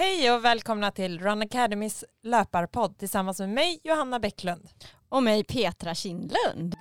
[0.00, 4.68] Hej och välkomna till Run Academys löparpodd tillsammans med mig Johanna Bäcklund.
[5.08, 6.76] Och mig Petra Kindlund.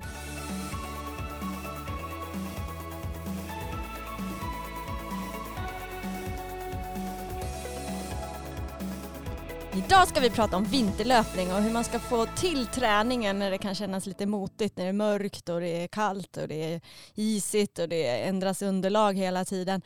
[9.74, 13.58] Idag ska vi prata om vinterlöpning och hur man ska få till träningen när det
[13.58, 16.82] kan kännas lite motigt, när det är mörkt och det är kallt och det är
[17.16, 19.82] isigt och det ändras underlag hela tiden.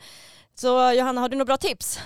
[0.54, 2.00] Så Johanna, har du några bra tips?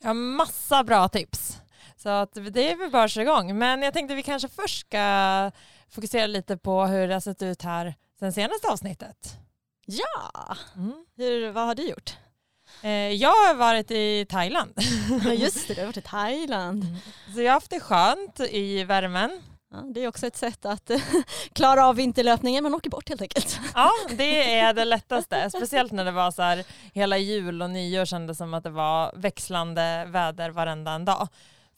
[0.00, 1.58] Jag har massa bra tips.
[1.96, 3.58] Så att det är väl bara att köra igång.
[3.58, 5.50] Men jag tänkte vi kanske först ska
[5.90, 9.36] fokusera lite på hur det har sett ut här sen senaste avsnittet.
[9.86, 11.06] Ja, mm.
[11.16, 12.16] hur, vad har du gjort?
[12.82, 14.72] Eh, jag har varit i Thailand.
[15.36, 16.82] Just det, du har varit i Thailand.
[16.82, 16.96] Mm.
[17.34, 19.42] Så jag har haft det skönt i värmen.
[19.76, 21.00] Ja, det är också ett sätt att eh,
[21.52, 23.60] klara av vinterlöpningen, man åker bort helt enkelt.
[23.74, 25.50] Ja, det är det lättaste.
[25.50, 29.12] Speciellt när det var så här, hela jul och nyår kändes som att det var
[29.16, 31.28] växlande väder varenda en dag.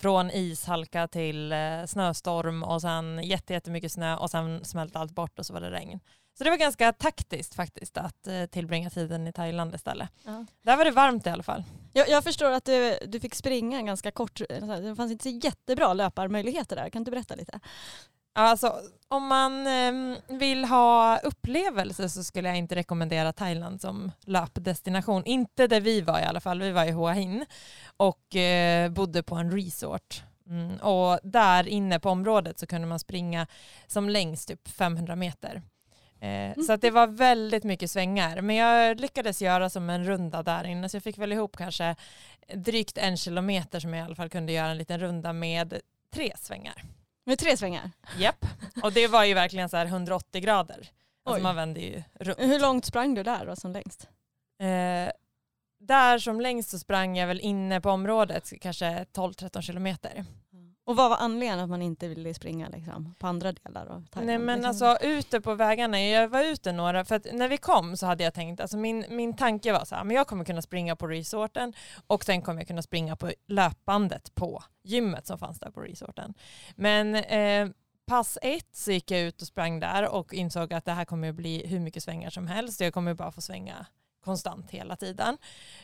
[0.01, 5.47] Från ishalka till eh, snöstorm och sen jättemycket snö och sen smälte allt bort och
[5.47, 6.01] så var det regn.
[6.39, 10.08] Så det var ganska taktiskt faktiskt att eh, tillbringa tiden i Thailand istället.
[10.25, 10.45] Ja.
[10.62, 11.64] Där var det varmt i alla fall.
[11.92, 15.95] Jag, jag förstår att du, du fick springa ganska kort, det fanns inte så jättebra
[15.95, 16.91] löparmöjligheter där.
[16.91, 17.61] Kan du berätta lite?
[18.34, 25.25] Alltså, om man eh, vill ha upplevelse så skulle jag inte rekommendera Thailand som löpdestination.
[25.25, 26.61] Inte där vi var i alla fall.
[26.61, 27.47] Vi var i Hua Hin
[27.97, 30.23] och eh, bodde på en resort.
[30.47, 33.47] Mm, och där inne på området så kunde man springa
[33.86, 35.62] som längst typ 500 meter.
[36.20, 36.62] Eh, mm.
[36.62, 38.41] Så att det var väldigt mycket svängar.
[38.41, 41.97] Men jag lyckades göra som en runda där inne så jag fick väl ihop kanske
[42.55, 45.80] drygt en kilometer som jag i alla fall kunde göra en liten runda med
[46.14, 46.83] tre svängar.
[47.27, 47.91] Med tre svängar?
[48.19, 48.46] Japp,
[48.83, 50.89] och det var ju verkligen så här 180 grader.
[51.24, 52.39] Alltså man vände ju runt.
[52.39, 54.08] Hur långt sprang du där då som längst?
[54.61, 55.12] Eh,
[55.80, 60.24] där som längst så sprang jag väl inne på området kanske 12-13 kilometer.
[60.89, 64.27] Och vad var anledningen att man inte ville springa liksom, på andra delar av Thailand?
[64.27, 64.89] Nej men liksom?
[64.89, 68.24] alltså ute på vägarna, jag var ute några, för att när vi kom så hade
[68.24, 71.07] jag tänkt, alltså min, min tanke var så här, men jag kommer kunna springa på
[71.07, 71.73] resorten
[72.07, 76.35] och sen kommer jag kunna springa på löpbandet på gymmet som fanns där på resorten.
[76.77, 77.68] Men eh,
[78.07, 81.29] pass ett så gick jag ut och sprang där och insåg att det här kommer
[81.29, 82.80] att bli hur mycket svängar som helst.
[82.80, 83.86] Jag kommer bara få svänga
[84.24, 85.39] konstant hela tiden.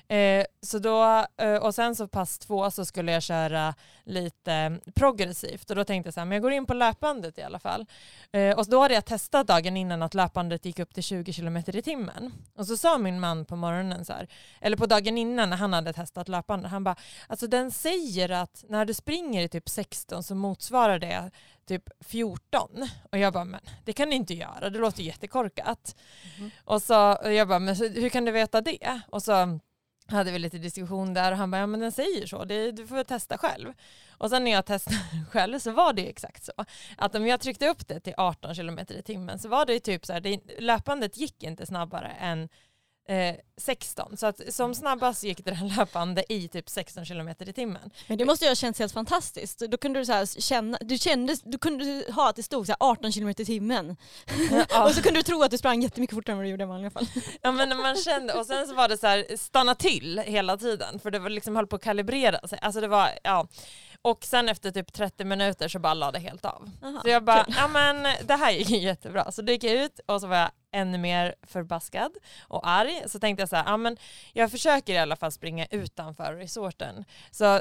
[0.08, 3.74] Eh, så då, eh, och sen så pass två så skulle jag köra
[4.04, 7.42] lite progressivt och då tänkte jag så här, men jag går in på löpbandet i
[7.42, 7.86] alla fall.
[8.32, 11.56] Eh, och då hade jag testat dagen innan att löpbandet gick upp till 20 km
[11.56, 12.32] i timmen.
[12.56, 14.28] Och så sa min man på morgonen så här,
[14.60, 16.96] eller på dagen innan när han hade testat löpbandet, han bara,
[17.26, 21.30] alltså den säger att när du springer i typ 16 så motsvarar det
[21.66, 22.88] typ 14.
[23.12, 25.96] Och jag bara, men det kan ni inte göra, det låter jättekorkat.
[26.38, 26.50] Mm.
[26.64, 29.00] Och så och jag bara, men hur kan du veta det?
[29.08, 29.60] Och så
[30.06, 32.86] hade vi lite diskussion där och han bara, ja men den säger så, det, du
[32.86, 33.72] får testa själv.
[34.10, 34.98] Och sen när jag testade
[35.30, 36.52] själv så var det exakt så.
[36.96, 40.06] Att om jag tryckte upp det till 18 km i timmen så var det typ
[40.06, 42.48] så här, det, löpandet gick inte snabbare än
[43.08, 44.16] eh, 16.
[44.16, 47.90] Så att som snabbast gick det där löpande i typ 16 km i timmen.
[48.06, 49.58] Men det måste ju ha känts helt fantastiskt.
[49.58, 52.72] Då kunde du så här känna, du kände, du kunde ha att det stod så
[52.72, 53.96] här 18 km i timmen.
[54.70, 54.84] Ja.
[54.88, 56.66] och så kunde du tro att du sprang jättemycket fortare än vad du gjorde i
[56.66, 57.06] vanliga fall.
[57.42, 61.00] Ja men man kände, och sen så var det så här stanna till hela tiden
[61.00, 62.58] för det var liksom höll på att kalibrera sig.
[62.62, 63.48] Alltså det var, ja.
[64.02, 66.70] Och sen efter typ 30 minuter så bara lade det helt av.
[66.82, 69.32] Aha, så jag bara, ja men det här gick jättebra.
[69.32, 72.12] Så då gick jag ut och så var jag ännu mer förbaskad
[72.42, 73.02] och arg.
[73.06, 73.96] Så tänkte jag så här, ja men
[74.32, 77.04] jag försöker i alla fall springa utanför resorten.
[77.30, 77.60] Så,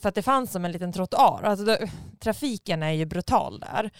[0.00, 1.42] för att det fanns som en liten trottoar.
[1.42, 1.76] Alltså då,
[2.18, 3.90] trafiken är ju brutal där.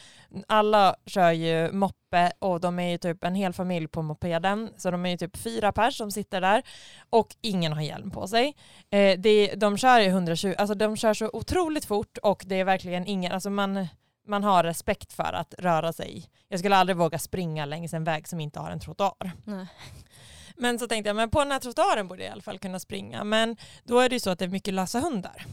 [0.48, 4.70] Alla kör ju moppe och de är ju typ en hel familj på mopeden.
[4.76, 6.62] Så de är ju typ fyra pers som sitter där
[7.10, 8.56] och ingen har hjälm på sig.
[8.90, 12.64] Eh, det, de kör ju 120, alltså de kör så otroligt fort och det är
[12.64, 13.86] verkligen ingen, alltså man
[14.26, 16.30] man har respekt för att röra sig.
[16.48, 19.32] Jag skulle aldrig våga springa längs en väg som inte har en trottoar.
[19.44, 19.66] Nej.
[20.56, 22.78] Men så tänkte jag, men på den här trottoaren borde jag i alla fall kunna
[22.78, 23.24] springa.
[23.24, 25.46] Men då är det ju så att det är mycket lösa hundar.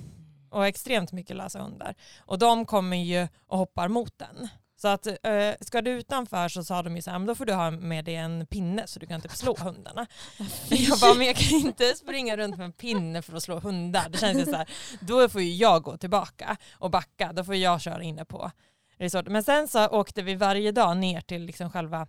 [0.49, 1.95] Och extremt mycket lösa hundar.
[2.19, 4.47] Och de kommer ju och hoppar mot den.
[4.81, 7.45] Så att äh, ska du utanför så sa de ju så här, men då får
[7.45, 10.07] du ha med dig en pinne så du kan typ slå hundarna.
[10.69, 14.09] jag bara, men jag kan inte springa runt med en pinne för att slå hundar.
[14.09, 14.69] Det känns ju så här,
[14.99, 18.51] då får ju jag gå tillbaka och backa, då får jag köra inne på
[18.97, 19.33] resorten.
[19.33, 22.07] Men sen så åkte vi varje dag ner till liksom själva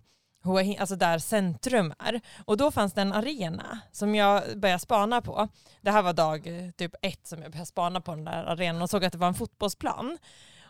[0.79, 2.21] alltså där centrum är.
[2.45, 5.47] Och då fanns det en arena som jag började spana på.
[5.81, 6.47] Det här var dag
[6.77, 9.27] typ ett som jag började spana på den där arenan och såg att det var
[9.27, 10.17] en fotbollsplan.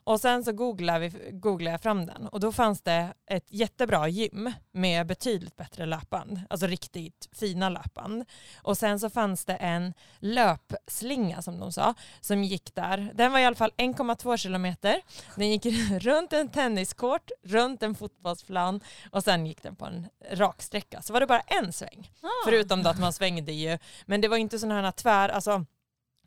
[0.03, 4.07] Och sen så googlade, vi, googlade jag fram den och då fanns det ett jättebra
[4.07, 8.25] gym med betydligt bättre löpband, alltså riktigt fina löpband.
[8.61, 13.11] Och sen så fanns det en löpslinga som de sa, som gick där.
[13.13, 15.01] Den var i alla fall 1,2 kilometer.
[15.35, 18.79] Den gick runt en tenniskort, runt en fotbollsplan
[19.11, 21.01] och sen gick den på en raksträcka.
[21.01, 22.11] Så var det bara en sväng.
[22.21, 22.27] Ah.
[22.45, 25.65] Förutom då att man svängde ju, men det var inte sådana här tvär, alltså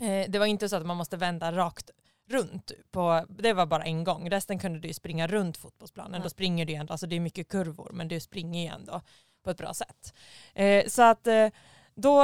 [0.01, 1.91] eh, det var inte så att man måste vända rakt
[2.29, 2.73] runt.
[2.91, 4.31] På, det var bara en gång.
[4.31, 6.15] Resten kunde du springa runt fotbollsplanen.
[6.15, 6.23] Ja.
[6.23, 9.01] Då springer du ändå, alltså det är mycket kurvor men du springer ju ändå
[9.45, 10.15] på ett bra sätt.
[10.55, 11.49] Eh, så att eh,
[11.95, 12.21] då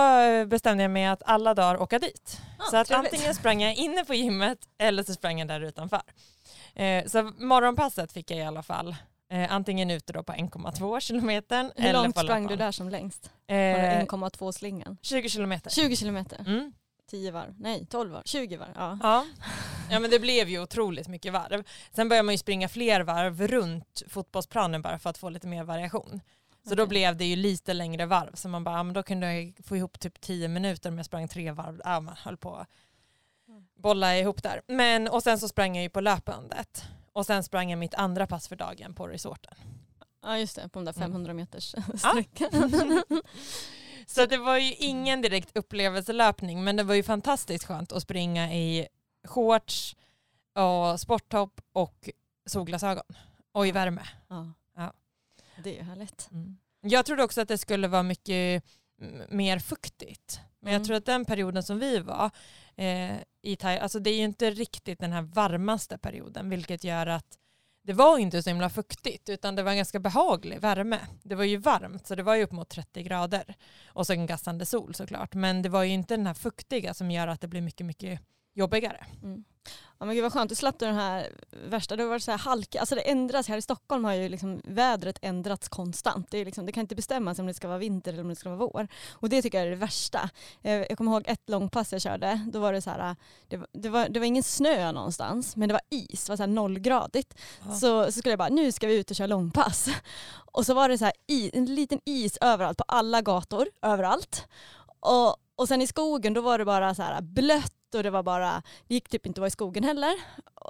[0.46, 2.40] bestämde jag mig att alla dagar åka dit.
[2.58, 3.12] Ja, så att trevligt.
[3.12, 6.02] antingen sprang jag inne på gymmet eller så sprang jag där utanför.
[6.74, 8.96] Eh, så morgonpasset fick jag i alla fall
[9.32, 11.72] Eh, antingen ute då på 1,2 kilometer.
[11.76, 13.30] Hur långt sprang du där som längst?
[13.46, 14.98] Eh, 1,2 slingan?
[15.02, 15.70] 20 kilometer.
[15.70, 16.40] 20 kilometer?
[16.46, 16.72] Mm.
[17.10, 18.72] 10 varv, nej 12 varv, 20 varv.
[18.74, 18.98] Ja.
[19.02, 19.26] ja.
[19.90, 21.64] Ja men det blev ju otroligt mycket varv.
[21.92, 25.64] Sen började man ju springa fler varv runt fotbollsplanen bara för att få lite mer
[25.64, 26.20] variation.
[26.64, 26.76] Så okay.
[26.76, 29.54] då blev det ju lite längre varv så man bara, ja, men då kunde jag
[29.64, 31.80] få ihop typ 10 minuter om jag sprang tre varv.
[31.84, 32.68] Ja, man höll på att
[33.74, 34.62] bolla ihop där.
[34.66, 36.84] Men, och sen så sprang jag ju på löpbandet.
[37.12, 39.54] Och sen sprang jag mitt andra pass för dagen på resorten.
[40.22, 41.36] Ja just det, på de där 500 mm.
[41.36, 43.02] meters sträckan.
[43.08, 43.16] Ja.
[44.06, 48.54] Så det var ju ingen direkt upplevelselöpning men det var ju fantastiskt skönt att springa
[48.54, 48.88] i
[49.28, 49.96] shorts
[50.54, 52.10] och sporttopp och
[52.46, 53.04] solglasögon
[53.52, 54.02] och i värme.
[54.28, 54.52] Ja.
[54.76, 54.92] ja.
[55.62, 56.28] Det är ju härligt.
[56.32, 56.56] Mm.
[56.80, 58.64] Jag trodde också att det skulle vara mycket
[59.28, 60.40] mer fuktigt.
[60.60, 60.80] Men mm.
[60.80, 62.30] jag tror att den perioden som vi var
[62.76, 67.06] eh, i Thailand, alltså det är ju inte riktigt den här varmaste perioden vilket gör
[67.06, 67.38] att
[67.82, 70.98] det var inte så himla fuktigt utan det var en ganska behaglig värme.
[71.22, 73.54] Det var ju varmt så det var ju upp mot 30 grader
[73.86, 77.10] och så en gassande sol såklart men det var ju inte den här fuktiga som
[77.10, 78.20] gör att det blir mycket mycket
[78.54, 79.06] jobbigare.
[79.22, 79.44] Mm.
[80.02, 82.80] Ja men gud vad skönt, du slapp den här värsta, det var så här halka,
[82.80, 86.26] alltså det ändras, här i Stockholm har ju liksom vädret ändrats konstant.
[86.30, 88.36] Det, är liksom, det kan inte bestämmas om det ska vara vinter eller om det
[88.36, 88.88] ska vara vår.
[89.12, 90.30] Och det tycker jag är det värsta.
[90.62, 93.16] Eh, jag kommer ihåg ett långpass jag körde, då var det så här,
[93.48, 96.36] det var, det var, det var ingen snö någonstans, men det var is, det var
[96.36, 97.34] så här nollgradigt.
[97.66, 97.74] Ja.
[97.74, 99.88] Så, så skulle jag bara, nu ska vi ut och köra långpass.
[100.52, 101.14] Och så var det så här,
[101.52, 104.46] en liten is överallt, på alla gator, överallt.
[105.00, 108.22] Och, och sen i skogen då var det bara så här blött och det var
[108.22, 110.14] bara, det gick typ inte att vara i skogen heller.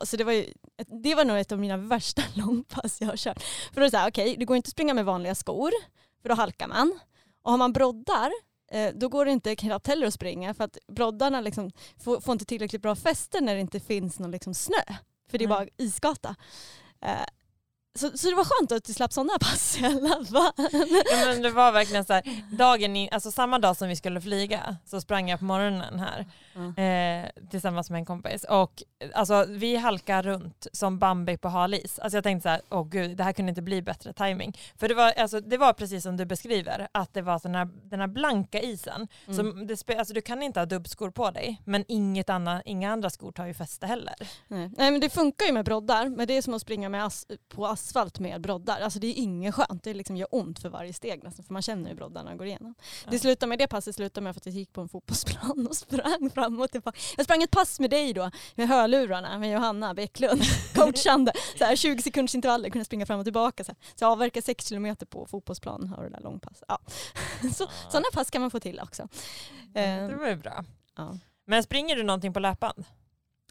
[0.04, 0.46] Så det var, ju,
[1.02, 3.42] det var nog ett av mina värsta långpass jag har kört.
[3.42, 5.34] För då är det så här, okej, okay, det går inte att springa med vanliga
[5.34, 5.70] skor,
[6.22, 7.00] för då halkar man.
[7.42, 8.32] Och har man broddar,
[8.72, 12.32] eh, då går det inte knappt heller att springa för att broddarna liksom får, får,
[12.32, 14.82] inte tillräckligt bra fäste när det inte finns någon liksom snö.
[15.30, 16.36] För det är bara isgata.
[17.00, 17.26] Eh,
[17.94, 20.52] så, så det var skönt att du slapp sådana pass i alla fall.
[21.10, 24.20] Ja, men det var verkligen så här, dagen i, alltså samma dag som vi skulle
[24.20, 27.24] flyga så sprang jag på morgonen här mm.
[27.24, 28.82] eh, tillsammans med en kompis och
[29.14, 31.98] alltså, vi halkar runt som Bambi på halis.
[31.98, 34.58] Alltså jag tänkte så här, åh gud det här kunde inte bli bättre timing.
[34.76, 37.68] För det var, alltså, det var precis som du beskriver, att det var sån här,
[37.82, 39.08] den här blanka isen.
[39.26, 39.36] Mm.
[39.36, 43.10] Som det, alltså, du kan inte ha dubbskor på dig men inget anna, inga andra
[43.10, 44.14] skor tar ju fäste heller.
[44.48, 44.70] Nej.
[44.76, 47.26] Nej men det funkar ju med broddar men det är som att springa med as
[47.48, 48.80] på as asfalt med broddar.
[48.80, 49.82] Alltså det är inget skönt.
[49.82, 52.74] Det liksom gör ont för varje steg nästan, för man känner hur broddarna går igenom.
[53.04, 53.10] Ja.
[53.10, 56.30] Det slutade med det passet slutade med att jag gick på en fotbollsplan och sprang
[56.30, 56.98] fram och tillbaka.
[57.16, 60.42] Jag sprang ett pass med dig då, med hörlurarna, med Johanna Bäcklund,
[60.74, 61.32] coachande.
[61.58, 63.64] Så här, 20 sekunders intervaller, kunde springa fram och tillbaka.
[63.64, 63.76] Så, här.
[63.98, 66.62] så jag avverkade 6 kilometer på fotbollsplan och det där långpass.
[66.68, 66.78] Ja.
[67.54, 69.08] Så, sådana pass kan man få till också.
[69.74, 70.64] Det var ju bra.
[70.96, 71.18] Ja.
[71.46, 72.84] Men springer du någonting på löpband?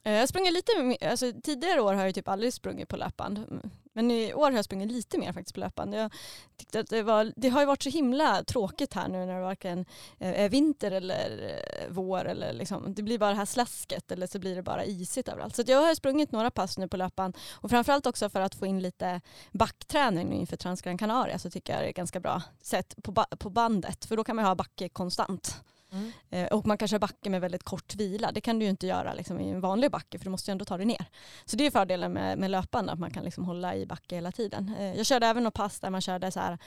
[0.04, 3.62] Eh, jag sprungit lite, alltså, tidigare år har jag typ aldrig sprungit på löpband.
[3.93, 5.95] Men i år har jag sprungit lite mer faktiskt på löpband.
[5.95, 6.13] Jag
[6.57, 9.41] tyckte att det, var, det har ju varit så himla tråkigt här nu när det
[9.41, 9.86] varken
[10.19, 12.25] eh, är vinter eller eh, vår.
[12.25, 15.55] Eller liksom, det blir bara det här slasket eller så blir det bara isigt överallt.
[15.55, 18.65] Så jag har sprungit några pass nu på löpband och framförallt också för att få
[18.65, 19.21] in lite
[19.51, 24.05] backträning inför Transgran Canaria så tycker jag det är ganska bra sätt på, på bandet
[24.05, 25.62] för då kan man ha backe konstant.
[25.91, 26.12] Mm.
[26.29, 28.31] Eh, och man kan köra backe med väldigt kort vila.
[28.31, 30.53] Det kan du ju inte göra liksom, i en vanlig backe för du måste ju
[30.53, 31.05] ändå ta dig ner.
[31.45, 34.31] Så det är fördelen med, med löpande, att man kan liksom hålla i backe hela
[34.31, 34.75] tiden.
[34.79, 36.57] Eh, jag körde även något pass där man körde så här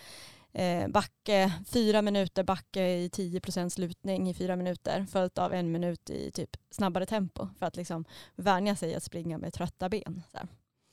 [0.52, 3.40] eh, backe, fyra minuter backe i 10
[3.76, 8.04] lutning i fyra minuter följt av en minut i typ snabbare tempo för att liksom
[8.36, 10.22] vänja sig att springa med trötta ben.
[10.32, 10.38] Så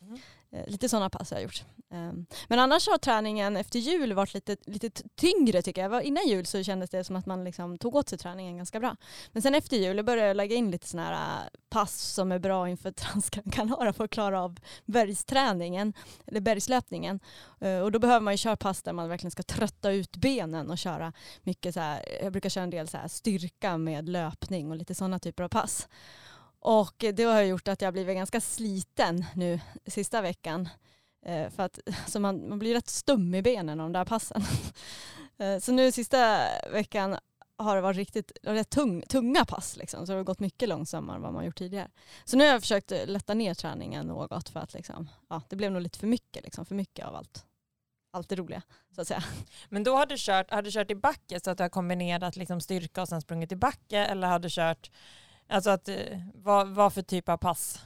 [0.01, 0.19] mm.
[0.53, 1.63] Eh, lite sådana pass har jag gjort.
[1.91, 6.03] Ehm, men annars har träningen efter jul varit lite, lite tyngre tycker jag.
[6.03, 8.95] Innan jul så kändes det som att man liksom tog åt sig träningen ganska bra.
[9.31, 12.39] Men sen efter jul började jag lägga in lite sådana här äh, pass som är
[12.39, 12.91] bra inför
[13.31, 15.93] Transcanara för att klara av bergsträningen,
[16.27, 17.19] eller bergslöpningen.
[17.59, 20.71] Eh, och då behöver man ju köra pass där man verkligen ska trötta ut benen
[20.71, 24.71] och köra mycket så här, jag brukar köra en del så här styrka med löpning
[24.71, 25.87] och lite sådana typer av pass.
[26.61, 30.69] Och det har gjort att jag blivit ganska sliten nu sista veckan.
[31.25, 34.41] Eh, för att så man, man blir rätt stum i benen av de där passen.
[35.37, 37.17] Eh, så nu sista veckan
[37.57, 41.15] har det varit riktigt rätt tung, tunga pass liksom, så det har gått mycket långsammare
[41.15, 41.89] än vad man gjort tidigare.
[42.25, 45.55] Så nu har jag försökt eh, lätta ner träningen något för att liksom, ja, det
[45.55, 47.45] blev nog lite för mycket, liksom, för mycket av allt.
[48.13, 48.61] Allt det roliga
[48.95, 49.23] så att säga.
[49.69, 52.35] Men då har du kört, har du kört i backe så att du har kombinerat
[52.35, 54.91] liksom styrka och sen sprungit i backe eller har du kört,
[55.51, 57.79] alltså att, eh, vad, vad för typ av pass?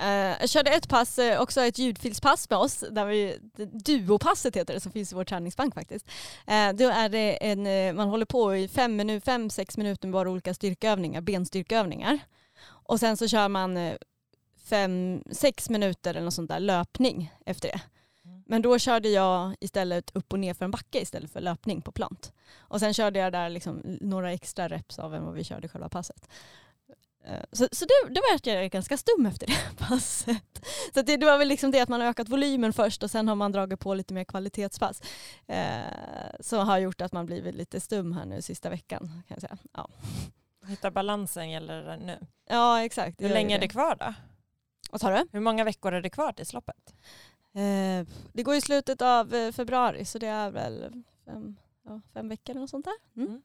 [0.00, 0.06] Uh,
[0.40, 3.38] jag körde ett pass, uh, också ett ljudfilspass med oss, där vi,
[3.72, 6.06] duopasset heter det, som finns i vår träningsbank faktiskt.
[6.74, 10.30] Då är det en, man håller på i fem, minu fem, sex minuter med bara
[10.30, 12.18] olika styrkeövningar, benstyrkeövningar.
[12.66, 13.96] Och sen så kör man
[14.64, 17.80] fem, sex minuter eller något sånt där löpning efter det.
[18.24, 18.42] Mm.
[18.46, 21.92] Men då körde jag istället upp och ner för en backe istället för löpning på
[21.92, 22.32] plant.
[22.56, 25.88] Och sen körde jag där liksom några extra reps av än vad vi körde själva
[25.88, 26.28] passet.
[27.26, 30.66] Eh, så, så det, det var jag ganska stum efter det passet.
[30.94, 33.28] Så det, det, var väl liksom det att man har ökat volymen först och sen
[33.28, 35.02] har man dragit på lite mer kvalitetspass.
[35.46, 35.82] Eh,
[36.40, 39.22] som har gjort att man blivit lite stum här nu sista veckan.
[39.28, 39.58] Kan jag säga.
[39.72, 39.88] Ja.
[40.66, 42.18] Hitta balansen gäller det nu.
[42.48, 43.20] Ja exakt.
[43.20, 44.14] Hur länge är det kvar då?
[44.90, 45.28] Vad sa du?
[45.32, 46.94] Hur många veckor är det kvar till loppet?
[47.54, 52.28] Eh, det går i slutet av eh, februari så det är väl fem, ja, fem
[52.28, 53.22] veckor eller något sånt där.
[53.22, 53.28] Mm.
[53.28, 53.42] Mm.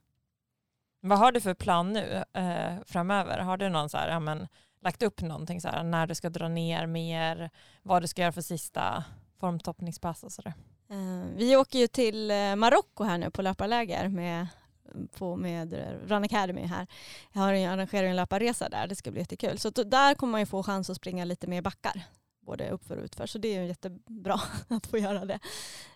[1.01, 3.37] Vad har du för plan nu eh, framöver?
[3.37, 4.47] Har du någon så här, ja, men,
[4.81, 7.49] lagt upp någonting så här, när du ska dra ner mer,
[7.83, 9.03] vad du ska göra för sista
[9.39, 10.53] formtoppningspass och sådär?
[10.89, 14.47] Eh, vi åker ju till eh, Marocko här nu på löparläger med
[15.17, 15.73] på med
[16.07, 16.87] Run Academy här.
[17.33, 19.59] Jag har arrangerat en löparresa där, det ska bli jättekul.
[19.59, 22.03] Så där kommer man ju få chans att springa lite mer backar
[22.49, 23.27] både uppför och utför.
[23.27, 25.39] Så det är jättebra att få göra det.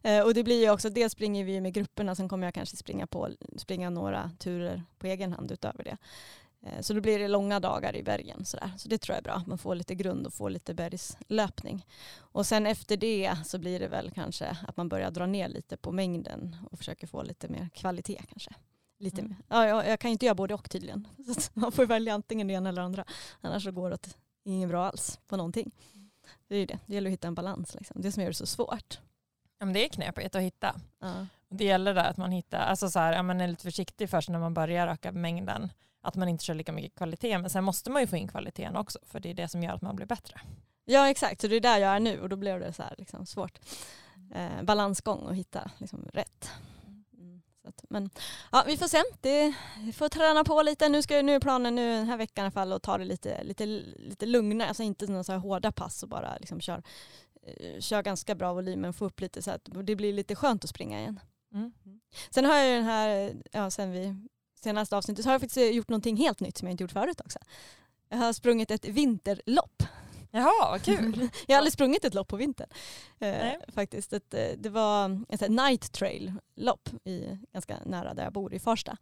[0.02, 2.78] Eh, och det blir ju också, dels springer vi med grupperna, sen kommer jag kanske
[2.78, 5.98] springa, på, springa några turer på egen hand utöver det.
[6.66, 8.46] Eh, så då blir det långa dagar i bergen.
[8.46, 8.72] Sådär.
[8.78, 11.86] Så det tror jag är bra, man får lite grund och får lite bergslöpning.
[12.18, 15.78] Och sen efter det så blir det väl kanske att man börjar dra ner lite
[15.78, 18.54] på mängden och försöker få lite mer kvalitet kanske.
[19.00, 19.36] Lite mm.
[19.48, 21.08] ja, jag, jag, kan inte göra både och tydligen.
[21.38, 23.06] Så man får välja antingen det ena eller andra.
[23.42, 25.72] Annars så går det åt inget bra alls på någonting.
[26.54, 27.76] Det är det, det gäller att hitta en balans.
[27.76, 28.02] Liksom.
[28.02, 29.00] Det som gör det så svårt.
[29.60, 30.76] Ja, men det är knepigt att hitta.
[31.00, 31.28] Ja.
[31.50, 34.30] Det gäller där att man hittar, alltså så här, ja, man är lite försiktig först
[34.30, 35.72] när man börjar öka mängden.
[36.02, 37.38] Att man inte kör lika mycket kvalitet.
[37.38, 39.00] Men sen måste man ju få in kvaliteten också.
[39.04, 40.42] För det är det som gör att man blir bättre.
[40.86, 42.96] Ja exakt, så det är där jag är nu och då blev det så här,
[42.98, 43.60] liksom, svårt.
[44.36, 46.52] Eh, balansgång och hitta liksom, rätt.
[47.64, 48.10] Att, men
[48.52, 49.04] ja, vi får se.
[49.22, 50.90] Det, vi får träna på lite.
[50.90, 53.06] Nu, ska, nu är planen nu den här veckan i alla fall att ta det
[53.06, 53.66] lite, lite,
[53.98, 54.68] lite lugnare.
[54.68, 56.84] Alltså inte några så här hårda pass och bara liksom kör,
[57.44, 60.64] eh, kör ganska bra volym men få upp lite så att det blir lite skönt
[60.64, 61.20] att springa igen.
[61.54, 61.72] Mm.
[62.30, 64.16] Sen har jag den här, ja sen vi
[64.64, 67.22] senaste avsnittet så har jag faktiskt gjort någonting helt nytt som jag inte gjort förut
[67.22, 67.40] också.
[68.10, 69.84] Jag har sprungit ett vinterlopp.
[70.36, 71.30] Jaha, vad kul.
[71.48, 72.70] jag har aldrig sprungit ett lopp på vintern.
[73.20, 74.14] Eh, faktiskt.
[74.14, 76.90] Ett, eh, det var ett night trail-lopp
[77.54, 78.98] ganska nära där jag bor i Farsta.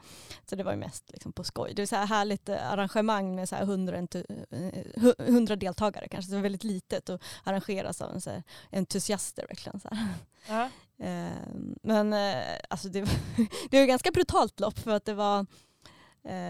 [0.45, 1.73] Så det var ju mest liksom, på skoj.
[1.75, 6.27] Det är så här härligt eh, arrangemang med så här 100, 100 eh, deltagare kanske.
[6.27, 9.79] Så det var väldigt litet och arrangeras av en, så här, entusiaster verkligen.
[9.79, 9.89] Så
[11.03, 11.31] eh,
[11.83, 12.99] men eh, alltså det,
[13.69, 15.45] det var ett ganska brutalt lopp för att det var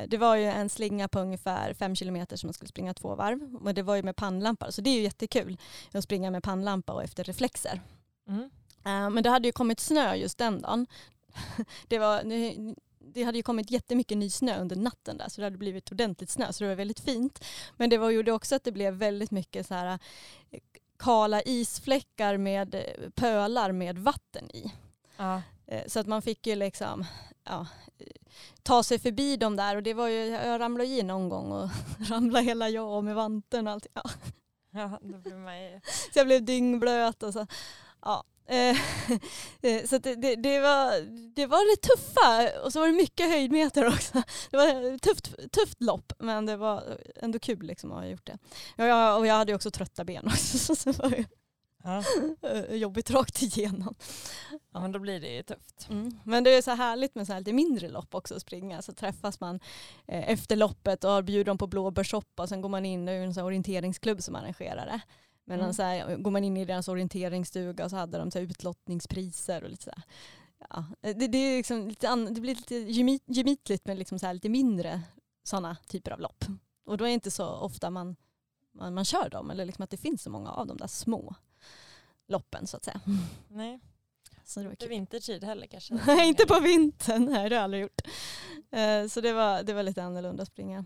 [0.07, 3.55] det var ju en slinga på ungefär fem kilometer som man skulle springa två varv.
[3.55, 5.57] Och det var ju med pannlampa, så det är ju jättekul
[5.91, 7.81] att springa med pannlampa och efter reflexer.
[8.27, 8.49] Mm.
[8.85, 10.87] Eh, men det hade ju kommit snö just den dagen.
[11.87, 12.23] Det, var,
[13.13, 16.29] det hade ju kommit jättemycket ny snö under natten där så det hade blivit ordentligt
[16.29, 17.45] snö så det var väldigt fint.
[17.77, 19.99] Men det var, gjorde också att det blev väldigt mycket så här
[20.51, 20.59] eh,
[20.99, 22.83] kala isfläckar med
[23.15, 24.71] pölar med vatten i.
[25.17, 25.41] Ja.
[25.87, 27.05] Så att man fick ju liksom
[27.43, 27.67] ja,
[28.63, 31.69] ta sig förbi dem där och det var ju, jag ramlade i någon gång och
[32.09, 33.87] ramlade hela jag med vanten och allt.
[33.93, 34.03] Ja.
[34.73, 35.81] Ja, då blir man ju...
[36.13, 37.47] Så jag blev dyngblöt och så.
[38.01, 38.23] Ja.
[38.45, 38.77] Eh,
[39.61, 41.01] eh, så det, det, det, var,
[41.35, 44.23] det var det tuffa och så var det mycket höjdmeter också.
[44.51, 46.83] Det var ett tufft, tufft lopp men det var
[47.15, 48.37] ändå kul liksom att ha gjort det.
[48.77, 50.75] Och jag, och jag hade också trötta ben också.
[50.75, 51.25] Så det var
[51.83, 52.03] Ja.
[52.75, 53.95] Jobbigt rakt igenom.
[54.73, 55.87] Ja men då blir det ju tufft.
[55.89, 56.19] Mm.
[56.23, 58.81] Men det är så härligt med så här lite mindre lopp också att springa.
[58.81, 59.59] Så träffas man
[60.07, 63.43] eh, efter loppet och bjuder dem på blåbärssoppa sen går man in i en så
[63.43, 65.01] orienteringsklubb som arrangerar det.
[65.45, 65.73] Men mm.
[65.73, 69.69] så här, går man in i deras orienteringsstuga och så hade de så utlottningspriser och
[69.69, 70.03] lite så här.
[70.69, 72.75] Ja, det, det, är liksom lite det blir lite
[73.27, 75.01] gemytligt med liksom så lite mindre
[75.43, 76.45] sådana typer av lopp.
[76.85, 78.15] Och då är det inte så ofta man,
[78.71, 81.35] man, man kör dem eller liksom att det finns så många av de där små
[82.31, 83.01] loppen så att säga.
[83.47, 83.79] Nej.
[84.51, 85.93] Så det var inte vintertid heller kanske?
[86.07, 87.25] Nej, inte på vintern.
[87.25, 88.01] Nej, det har jag aldrig gjort.
[88.71, 90.85] Eh, så det var, det var lite annorlunda att springa.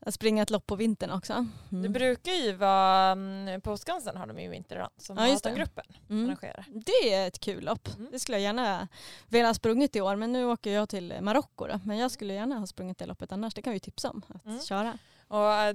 [0.00, 1.32] att springa ett lopp på vintern också.
[1.32, 1.82] Mm.
[1.82, 6.26] Det brukar ju vara, mm, på Skansen har de ju Vinterrun som ja, Maratongruppen mm.
[6.26, 6.64] arrangerar.
[6.68, 7.88] Det är ett kul lopp.
[7.96, 8.08] Mm.
[8.12, 8.88] Det skulle jag gärna
[9.28, 12.58] vilja ha sprungit i år men nu åker jag till Marocko Men jag skulle gärna
[12.58, 13.54] ha sprungit det loppet annars.
[13.54, 14.60] Det kan vi tipsa om att mm.
[14.60, 14.98] köra.
[15.28, 15.74] Och äh,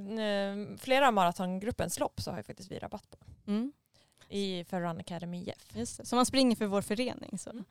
[0.78, 3.18] flera av maratongruppens lopp så har ju faktiskt vi rabatt på.
[3.52, 3.74] Mm.
[4.30, 5.76] I för Run Academy IF.
[5.76, 6.08] Just.
[6.08, 7.66] Så man springer för vår förening så, mm.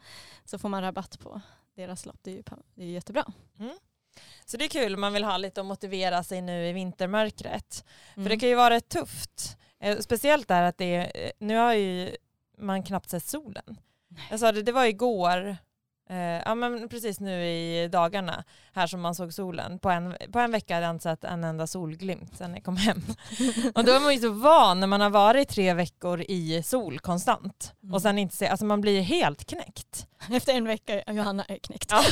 [0.44, 1.40] så får man rabatt på
[1.74, 2.18] deras lopp.
[2.22, 2.42] Det är ju
[2.74, 3.24] det är jättebra.
[3.58, 3.76] Mm.
[4.44, 7.84] Så det är kul om man vill ha lite att motivera sig nu i vintermörkret.
[8.14, 8.24] Mm.
[8.24, 9.58] För det kan ju vara rätt tufft.
[9.80, 12.16] Eh, speciellt där att det är, eh, nu har ju
[12.58, 13.76] man knappt sett solen.
[14.30, 15.56] Jag sa det, det var igår
[16.18, 19.78] ja men precis nu i dagarna här som man såg solen.
[19.78, 22.76] På en, på en vecka hade jag inte sett en enda solglimt sen jag kom
[22.76, 23.02] hem.
[23.74, 26.98] och då är man ju så van när man har varit tre veckor i sol
[26.98, 27.94] konstant mm.
[27.94, 30.06] och sen inte se, alltså man blir helt knäckt.
[30.30, 31.90] Efter en vecka Johanna är knäckt.
[31.90, 32.04] ja,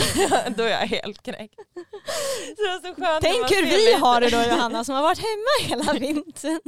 [0.56, 1.54] då är jag helt knäckt.
[2.56, 3.98] Så så skönt Tänk hur vi lite.
[3.98, 6.60] har det då Johanna som har varit hemma hela vintern.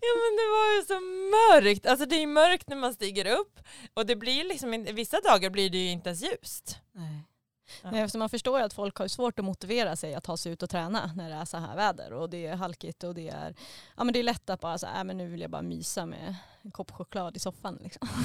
[0.00, 3.60] ja men det var ju så mörkt, alltså det är mörkt när man stiger upp
[3.94, 6.78] och det blir liksom, vissa dagar blir det ju inte ens ljust.
[6.92, 7.22] Nej.
[7.82, 7.96] Ja.
[7.96, 10.70] Eftersom man förstår att folk har svårt att motivera sig att ta sig ut och
[10.70, 13.54] träna när det är så här väder och det är halkigt och det är,
[13.96, 16.06] ja, men det är lätt att bara säga äh, men nu vill jag bara mysa
[16.06, 17.78] med en kopp choklad i soffan.
[17.82, 18.08] Liksom.
[18.12, 18.24] Mm.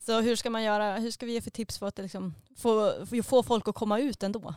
[0.00, 2.94] Så hur ska man göra, hur ska vi ge för tips för att liksom få,
[3.24, 4.54] få folk att komma ut ändå?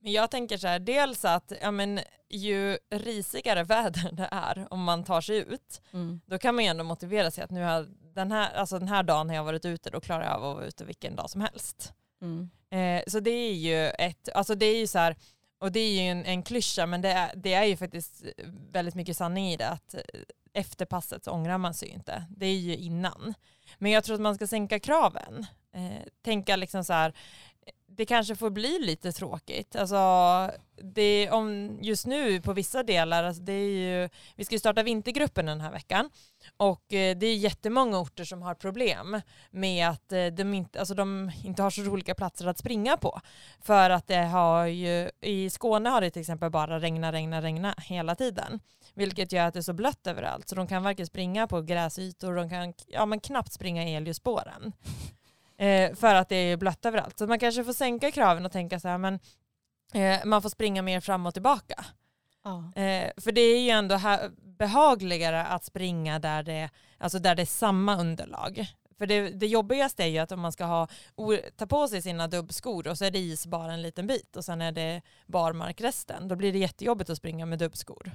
[0.00, 4.84] Men jag tänker så här, dels att ja, men, ju risigare väder det är om
[4.84, 6.20] man tar sig ut, mm.
[6.26, 9.02] då kan man ju ändå motivera sig att nu har, den, här, alltså den här
[9.02, 11.40] dagen har jag varit ute, då klarar jag av att vara ute vilken dag som
[11.40, 11.92] helst.
[12.22, 12.50] Mm.
[12.70, 15.16] Eh, så det är ju ett, alltså det är ju så här,
[15.58, 18.24] och det är ju en, en klyscha, men det är, det är ju faktiskt
[18.72, 19.94] väldigt mycket sanning i det, att
[20.54, 22.24] efter passet så ångrar man sig ju inte.
[22.30, 23.34] Det är ju innan.
[23.78, 25.46] Men jag tror att man ska sänka kraven.
[25.74, 27.12] Eh, tänka liksom så här,
[27.96, 29.76] det kanske får bli lite tråkigt.
[29.76, 29.96] Alltså,
[30.82, 34.82] det, om just nu på vissa delar, alltså det är ju, vi ska ju starta
[34.82, 36.10] vintergruppen den här veckan
[36.56, 39.20] och eh, det är jättemånga orter som har problem
[39.50, 43.20] med att eh, de inte, alltså de inte har så roliga platser att springa på.
[43.60, 47.74] För att det har ju, i Skåne har det till exempel bara regna, regna, regna
[47.78, 48.60] hela tiden.
[48.94, 52.34] Vilket gör att det är så blött överallt så de kan varken springa på gräsytor,
[52.34, 54.72] de kan ja, men knappt springa i elljusspåren.
[55.62, 57.18] Eh, för att det är blött överallt.
[57.18, 59.18] Så man kanske får sänka kraven och tänka så här, men
[59.94, 61.84] eh, man får springa mer fram och tillbaka.
[62.44, 62.72] Ja.
[62.82, 64.00] Eh, för det är ju ändå
[64.58, 68.66] behagligare att springa där det, alltså där det är samma underlag.
[68.98, 70.88] För det, det jobbigaste är ju att om man ska ha,
[71.56, 74.44] ta på sig sina dubbskor och så är det is bara en liten bit och
[74.44, 76.28] sen är det barmark resten.
[76.28, 78.12] Då blir det jättejobbigt att springa med dubbskor.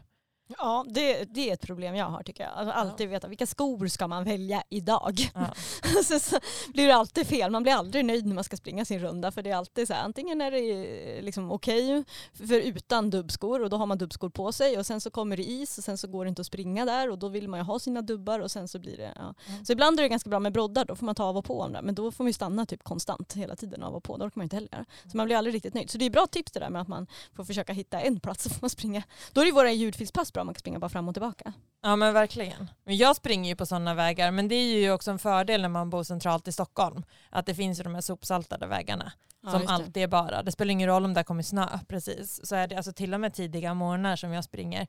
[0.48, 2.54] Ja, det, det är ett problem jag har tycker jag.
[2.54, 5.32] Alltså, alltid veta vilka skor ska man välja idag.
[5.34, 5.54] Ja.
[6.04, 6.40] så, så
[6.74, 7.52] blir det alltid fel.
[7.52, 9.94] Man blir aldrig nöjd när man ska springa sin runda för det är alltid så
[9.94, 14.30] här, antingen är det liksom okej okay för utan dubbskor och då har man dubbskor
[14.30, 16.48] på sig och sen så kommer det is och sen så går det inte att
[16.48, 19.14] springa där och då vill man ju ha sina dubbar och sen så blir det,
[19.16, 19.34] ja.
[19.48, 19.66] Mm.
[19.66, 21.64] Så ibland är det ganska bra med broddar, då får man ta av och på
[21.64, 21.82] dem där.
[21.82, 24.18] Men då får man ju stanna typ konstant hela tiden av och på.
[24.18, 24.86] Det orkar man inte heller.
[25.12, 25.90] Så man blir aldrig riktigt nöjd.
[25.90, 28.44] Så det är bra tips det där med att man får försöka hitta en plats
[28.44, 29.04] så får man springa.
[29.34, 31.54] Då är det våra ljudfilspass bra, man kan springa bara fram och tillbaka.
[31.82, 32.69] Ja men verkligen.
[32.84, 35.89] Jag springer ju på sådana vägar men det är ju också en fördel när man
[35.89, 37.04] bor centralt i Stockholm.
[37.30, 39.12] Att det finns ju de här sopsaltade vägarna.
[39.43, 40.43] Ja, som alltid är bara.
[40.43, 42.47] Det spelar ingen roll om det kommer snö precis.
[42.47, 44.88] Så är det alltså till och med tidiga morgnar som jag springer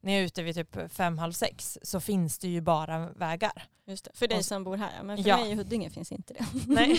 [0.00, 3.64] när jag är ute vid typ fem, halv sex så finns det ju bara vägar.
[3.86, 4.10] Just det.
[4.14, 5.36] För dig som bor här, men för ja.
[5.36, 6.44] mig i Huddinge finns inte det.
[6.66, 6.98] Nej.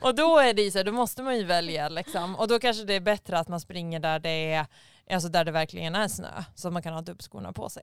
[0.00, 2.36] och då är det ju så, då måste man ju välja liksom.
[2.36, 4.66] Och då kanske det är bättre att man springer där det är
[5.10, 7.82] Alltså där det verkligen är snö, så man kan ha dubbskorna på sig.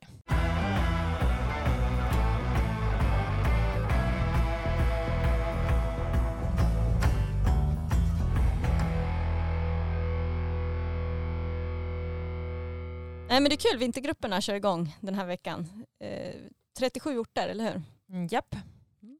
[13.31, 15.85] Nej men det är kul, vintergrupperna kör igång den här veckan.
[15.99, 16.35] Eh,
[16.77, 17.81] 37 orter, eller hur?
[18.09, 18.55] Mm, japp.
[19.03, 19.19] Mm.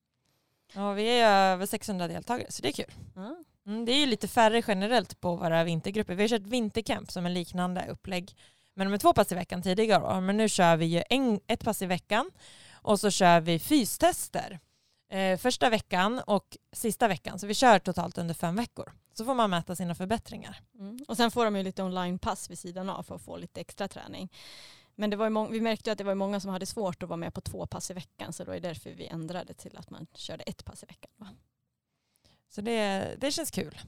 [0.74, 2.94] Ja, vi är över 600 deltagare så det är kul.
[3.16, 3.44] Mm.
[3.68, 6.16] Mm, det är ju lite färre generellt på våra vintergrupper.
[6.16, 8.36] Vi har kört vintercamp som en liknande upplägg.
[8.74, 10.22] Men med två pass i veckan tidigare.
[10.22, 12.32] Men nu kör vi ju en, ett pass i veckan
[12.74, 14.60] och så kör vi fystester.
[15.12, 17.40] Eh, första veckan och sista veckan.
[17.40, 18.92] Så vi kör totalt under fem veckor.
[19.14, 20.62] Så får man mäta sina förbättringar.
[20.80, 21.00] Mm.
[21.08, 23.88] Och sen får de ju lite onlinepass vid sidan av för att få lite extra
[23.88, 24.30] träning.
[24.96, 27.18] Men det var vi märkte ju att det var många som hade svårt att vara
[27.18, 30.08] med på två pass i veckan så det var därför vi ändrade till att man
[30.14, 31.12] körde ett pass i veckan.
[32.56, 33.80] Så det, det känns kul.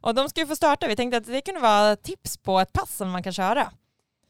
[0.00, 0.88] Och de ska ju få starta.
[0.88, 3.72] Vi tänkte att det kunde vara tips på ett pass som man kan köra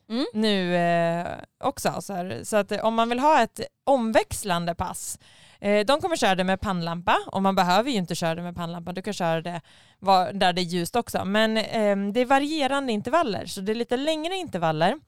[0.09, 0.27] mm.
[0.35, 1.27] nu eh,
[1.61, 2.03] också.
[2.03, 2.41] Så, här.
[2.45, 5.19] så att om man vill ha ett omväxlande pass
[5.61, 8.57] Eh, de kommer köra det med pannlampa och man behöver ju inte köra det med
[8.57, 8.93] pannlampa.
[8.93, 9.61] Du kan köra det
[9.99, 11.25] var, där det är ljust också.
[11.25, 15.01] Men eh, det är varierande intervaller så det är lite längre intervaller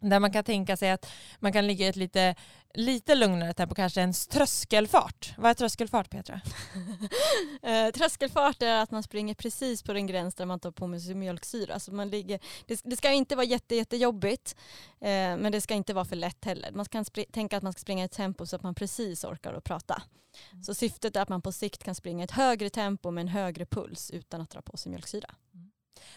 [0.00, 2.34] där man kan tänka sig att man kan ligga i ett lite,
[2.74, 5.34] lite lugnare tempo, kanske en tröskelfart.
[5.38, 6.40] Vad är tröskelfart Petra?
[7.62, 11.14] eh, tröskelfart är att man springer precis på den gräns där man tar på sig
[11.14, 11.80] mjölksyra.
[11.80, 14.56] Så man ligger, det, det ska inte vara jätte, jättejobbigt
[15.00, 16.72] eh, men det ska inte vara för lätt heller.
[16.72, 19.54] Man kan tänka att man ska springa i ett tempo så att man precis orkar
[19.54, 20.02] att prata.
[20.52, 20.64] Mm.
[20.64, 23.28] Så syftet är att man på sikt kan springa i ett högre tempo med en
[23.28, 25.34] högre puls utan att dra på sig mjölksyra.
[25.54, 25.69] Mm.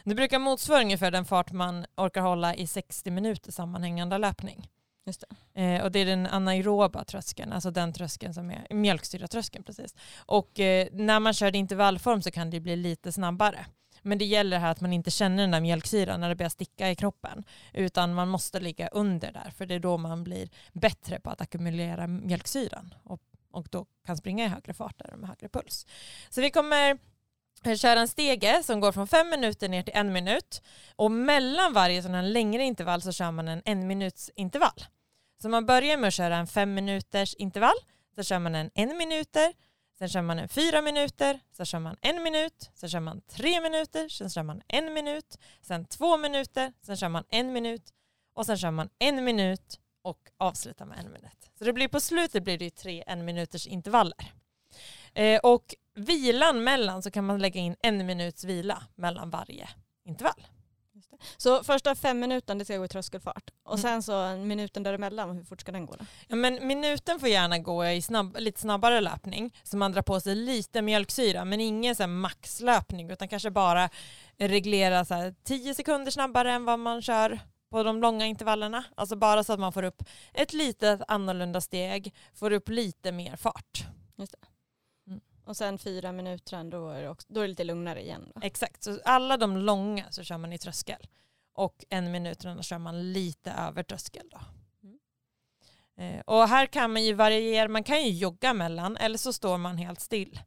[0.03, 4.69] Det brukar motsvara ungefär den fart man orkar hålla i 60 minuter sammanhängande löpning.
[5.05, 5.61] Just det.
[5.61, 9.95] Eh, och det är den anaeroba tröskeln, alltså den tröskeln som är mjölksyratröskeln precis.
[10.17, 13.65] Och eh, när man kör i intervallform så kan det bli lite snabbare.
[14.01, 16.91] Men det gäller här att man inte känner den där mjölksyran när det börjar sticka
[16.91, 17.43] i kroppen.
[17.73, 21.41] Utan man måste ligga under där för det är då man blir bättre på att
[21.41, 22.93] ackumulera mjölksyran.
[23.03, 25.87] Och, och då kan springa i högre fart där med högre puls.
[26.29, 26.97] Så vi kommer
[27.63, 30.61] köra en stege som går från fem minuter ner till en minut
[30.95, 34.85] och mellan varje sån här längre intervall så kör man en en minuts intervall.
[35.41, 37.77] Så man börjar med att köra en fem minuters intervall,
[38.15, 39.53] så kör man en en minuter,
[39.99, 43.61] sen kör man en fyra minuter, så kör man en minut, sen kör man tre
[43.61, 47.93] minuter, sen kör man en minut, sen två minuter, sen kör man en minut
[48.33, 51.51] och sen kör man en minut och avslutar med en minut.
[51.57, 54.33] Så det blir på slutet blir det tre en minuters intervaller.
[55.13, 59.69] Eh, och vilan mellan så kan man lägga in en minuts vila mellan varje
[60.05, 60.47] intervall.
[61.37, 63.81] Så första fem minuter det ska gå i tröskelfart och mm.
[63.81, 66.05] sen så minuten däremellan, hur fort ska den gå då?
[66.27, 70.19] Ja, men minuten får gärna gå i snabb, lite snabbare löpning så man drar på
[70.19, 73.89] sig lite mjölksyra men ingen så maxlöpning utan kanske bara
[74.37, 77.39] reglera så här 10 sekunder snabbare än vad man kör
[77.71, 78.83] på de långa intervallerna.
[78.95, 80.03] Alltså bara så att man får upp
[80.33, 83.85] ett litet annorlunda steg, får upp lite mer fart.
[84.17, 84.52] Just det.
[85.45, 88.31] Och sen fyra minuter, då är det, också, då är det lite lugnare igen.
[88.35, 88.41] Då.
[88.43, 91.07] Exakt, så alla de långa så kör man i tröskel.
[91.53, 94.29] Och en minut kör man lite över tröskel.
[94.31, 94.39] Då.
[94.83, 94.99] Mm.
[95.97, 99.57] Eh, och här kan man ju variera, man kan ju jogga mellan eller så står
[99.57, 100.39] man helt still.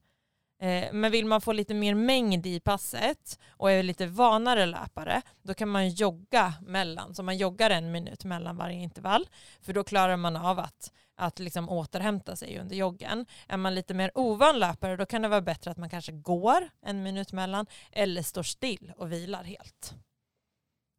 [0.59, 5.23] Eh, men vill man få lite mer mängd i passet och är lite vanare löpare,
[5.43, 7.15] då kan man jogga mellan.
[7.15, 9.29] Så man joggar en minut mellan varje intervall,
[9.63, 13.27] för då klarar man av att, att liksom återhämta sig under joggen.
[13.49, 16.69] Är man lite mer ovan löpare, då kan det vara bättre att man kanske går
[16.83, 19.95] en minut mellan, eller står still och vilar helt.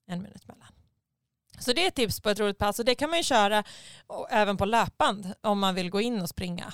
[0.07, 0.67] En minut mellan.
[1.59, 3.63] Så det är ett tips på ett roligt pass och det kan man ju köra
[4.29, 6.73] även på löpband om man vill gå in och springa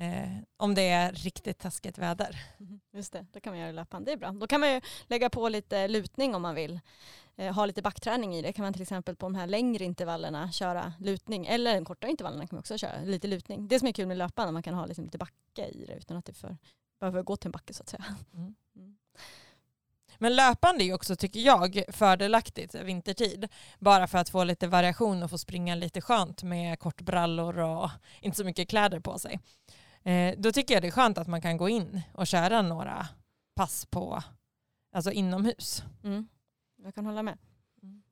[0.00, 2.44] Eh, om det är riktigt taskigt väder.
[2.58, 2.80] Mm-hmm.
[2.92, 4.04] Just det, då kan man göra löpan.
[4.04, 4.32] Det är bra.
[4.32, 6.80] Då kan man ju lägga på lite lutning om man vill.
[7.36, 8.52] Eh, ha lite backträning i det.
[8.52, 11.46] Kan man till exempel på de här längre intervallerna köra lutning.
[11.46, 13.68] Eller de korta intervallerna kan man också köra lite lutning.
[13.68, 15.84] Det som är kul med löpan är att man kan ha liksom lite backe i
[15.86, 16.56] det utan att det för,
[17.00, 18.04] behöver gå till en backe så att säga.
[18.34, 18.54] Mm.
[18.76, 18.96] Mm.
[20.22, 23.48] Men löpande är också, tycker jag, fördelaktigt vintertid.
[23.78, 28.36] Bara för att få lite variation och få springa lite skönt med kortbrallor och inte
[28.36, 29.40] så mycket kläder på sig.
[30.04, 33.08] Eh, då tycker jag det är skönt att man kan gå in och köra några
[33.54, 34.22] pass på,
[34.92, 35.82] alltså inomhus.
[36.04, 36.28] Mm.
[36.82, 37.38] Jag kan hålla med.
[37.82, 38.02] Mm.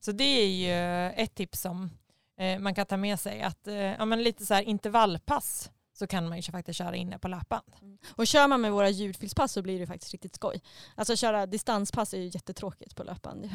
[0.00, 1.90] Så det är ju ett tips som
[2.38, 6.06] eh, man kan ta med sig, att eh, ja, men lite så här intervallpass så
[6.06, 7.72] kan man ju faktiskt köra inne på löpband.
[7.82, 7.98] Mm.
[8.16, 10.62] Och kör man med våra ljudfilspass så blir det faktiskt riktigt skoj.
[10.94, 13.50] Alltså köra distanspass är ju jättetråkigt på löpband.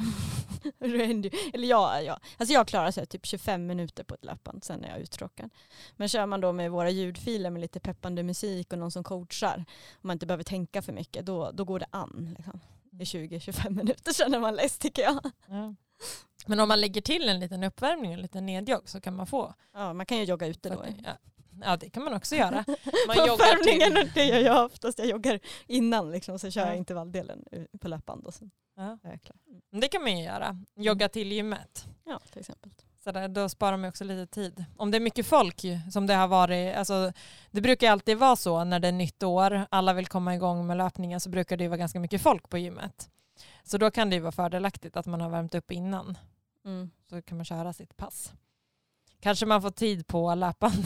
[0.79, 2.19] Eller ja, ja.
[2.37, 5.49] Alltså jag klarar sig typ 25 minuter på ett löpband, sen är jag uttråkad.
[5.95, 9.65] Men kör man då med våra ljudfiler med lite peppande musik och någon som coachar,
[9.91, 12.35] och man inte behöver tänka för mycket, då, då går det an.
[12.37, 12.59] Liksom.
[12.91, 15.31] I 20-25 minuter känner man less tycker jag.
[15.47, 15.75] Ja.
[16.45, 19.27] Men om man lägger till en liten uppvärmning och en liten nedjogg så kan man
[19.27, 19.53] få.
[19.73, 20.85] Ja, man kan ju jogga ute då.
[21.03, 21.11] Ja.
[21.65, 22.65] Ja det kan man också göra.
[23.07, 24.11] Man joggar till...
[24.13, 24.99] det gör jag oftast.
[24.99, 27.43] Jag joggar innan liksom, så kör jag intervalldelen
[27.81, 28.25] på löpband.
[28.25, 28.97] Och sen ja.
[29.71, 30.57] Det kan man ju göra.
[30.75, 31.09] Jogga mm.
[31.09, 31.85] till gymmet.
[32.05, 32.71] Ja till exempel.
[33.03, 34.65] Så där, då sparar man också lite tid.
[34.77, 37.11] Om det är mycket folk som det har varit, alltså,
[37.51, 40.77] det brukar alltid vara så när det är nytt år, alla vill komma igång med
[40.77, 43.09] löpningen så brukar det vara ganska mycket folk på gymmet.
[43.63, 46.17] Så då kan det vara fördelaktigt att man har värmt upp innan.
[46.65, 46.91] Mm.
[47.09, 48.33] Så kan man köra sitt pass
[49.21, 50.83] kanske man får tid på löpbanden.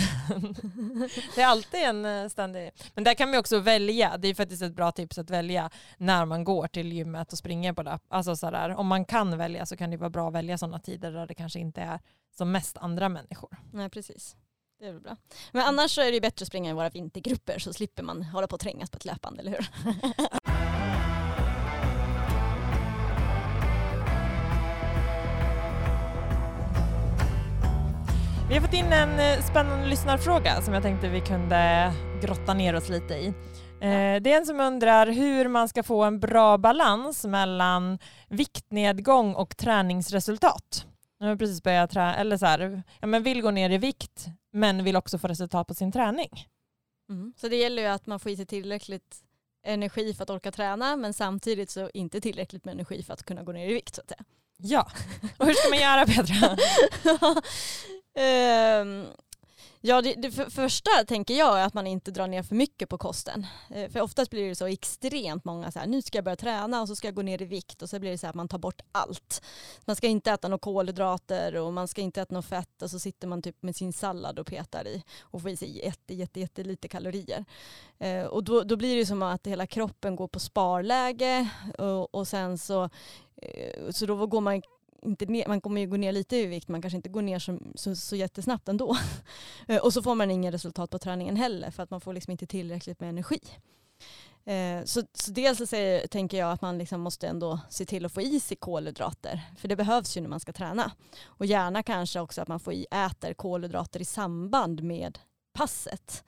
[1.36, 2.72] det är alltid en eh, ständig...
[2.93, 4.17] Men där kan man också välja.
[4.17, 7.74] Det är faktiskt ett bra tips att välja när man går till gymmet och springer
[7.74, 8.02] på löp.
[8.08, 8.69] Alltså sådär.
[8.69, 11.36] Om man kan välja så kan det vara bra att välja sådana tider där det
[11.36, 12.00] kanske inte är
[12.38, 13.58] som mest andra människor.
[13.72, 14.36] Nej, precis.
[14.80, 15.17] Det är väl bra.
[15.52, 18.48] Men annars så är det bättre att springa i våra vintergrupper så slipper man hålla
[18.48, 19.69] på och trängas på ett löpande, eller hur?
[28.54, 32.76] Vi har fått in en eh, spännande lyssnarfråga som jag tänkte vi kunde grotta ner
[32.76, 33.28] oss lite i.
[33.82, 39.36] Eh, det är en som undrar hur man ska få en bra balans mellan viktnedgång
[39.36, 40.86] och träningsresultat.
[41.20, 44.26] Jag har precis börjat träna, eller så här, ja, men vill gå ner i vikt
[44.52, 46.48] men vill också få resultat på sin träning.
[47.10, 47.34] Mm.
[47.38, 49.18] Så det gäller ju att man får i sig tillräckligt
[49.66, 53.44] energi för att orka träna men samtidigt så inte tillräckligt med energi för att kunna
[53.44, 54.24] gå ner i vikt så att säga.
[54.58, 54.88] Ja,
[55.38, 56.58] och hur ska man göra Petra?
[58.15, 59.08] um,
[59.86, 62.89] Ja, det, det för, första tänker jag är att man inte drar ner för mycket
[62.89, 63.45] på kosten.
[63.69, 66.82] Eh, för oftast blir det så extremt många så här, nu ska jag börja träna
[66.82, 68.36] och så ska jag gå ner i vikt och så blir det så här att
[68.36, 69.41] man tar bort allt.
[69.86, 72.99] Man ska inte äta några kolhydrater och man ska inte äta något fett och så
[72.99, 76.39] sitter man typ med sin sallad och petar i och får i sig jätte, jätte,
[76.39, 77.45] jätte lite kalorier.
[77.99, 82.28] Eh, och då, då blir det som att hela kroppen går på sparläge och, och
[82.28, 82.89] sen så
[83.36, 84.62] eh, så då går man
[85.04, 87.39] inte ner, man kommer ju gå ner lite i vikt, man kanske inte går ner
[87.39, 88.98] så, så, så jättesnabbt ändå.
[89.68, 92.32] Eh, och så får man inga resultat på träningen heller för att man får liksom
[92.32, 93.39] inte tillräckligt med energi.
[94.46, 98.06] Eh, så, så dels så säger, tänker jag att man liksom måste ändå se till
[98.06, 99.42] att få i sig kolhydrater.
[99.58, 100.92] För det behövs ju när man ska träna.
[101.24, 105.20] Och gärna kanske också att man får i, äter kolhydrater i samband med
[105.54, 106.24] passet.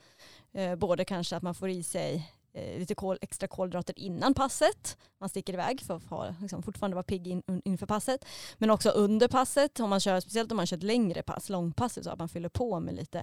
[0.54, 4.98] Eh, både kanske att man får i sig eh, lite kol, extra kolhydrater innan passet.
[5.18, 8.26] Man sticker iväg för att ha, liksom, fortfarande vara pigg in, inför passet.
[8.58, 12.04] Men också under passet, om man kör, speciellt om man kör ett längre pass, långpasset,
[12.04, 13.20] så att man fyller på med lite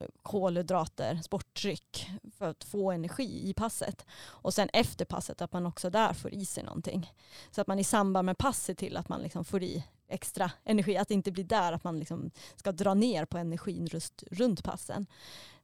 [0.00, 4.06] eh, kolhydrater, sporttryck för att få energi i passet.
[4.24, 7.12] Och sen efter passet att man också där får i sig någonting.
[7.50, 10.96] Så att man i samband med passet till att man liksom får i extra energi.
[10.96, 14.64] Att det inte blir där att man liksom ska dra ner på energin just runt
[14.64, 15.06] passen.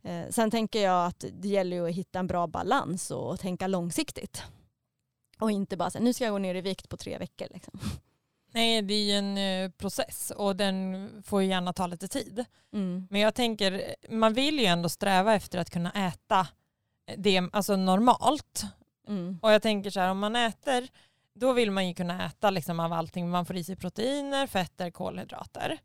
[0.02, 3.66] Eh, sen tänker jag att det gäller ju att hitta en bra balans och tänka
[3.66, 4.42] långsiktigt.
[5.38, 7.46] Och inte bara säga nu ska jag gå ner i vikt på tre veckor.
[7.50, 7.80] Liksom.
[8.54, 12.44] Nej, det är ju en eh, process och den får ju gärna ta lite tid.
[12.72, 13.06] Mm.
[13.10, 16.46] Men jag tänker, man vill ju ändå sträva efter att kunna äta
[17.16, 18.64] det alltså normalt.
[19.08, 19.38] Mm.
[19.42, 20.88] Och jag tänker så här, om man äter,
[21.34, 23.30] då vill man ju kunna äta liksom av allting.
[23.30, 25.78] Man får i sig proteiner, fetter, kolhydrater.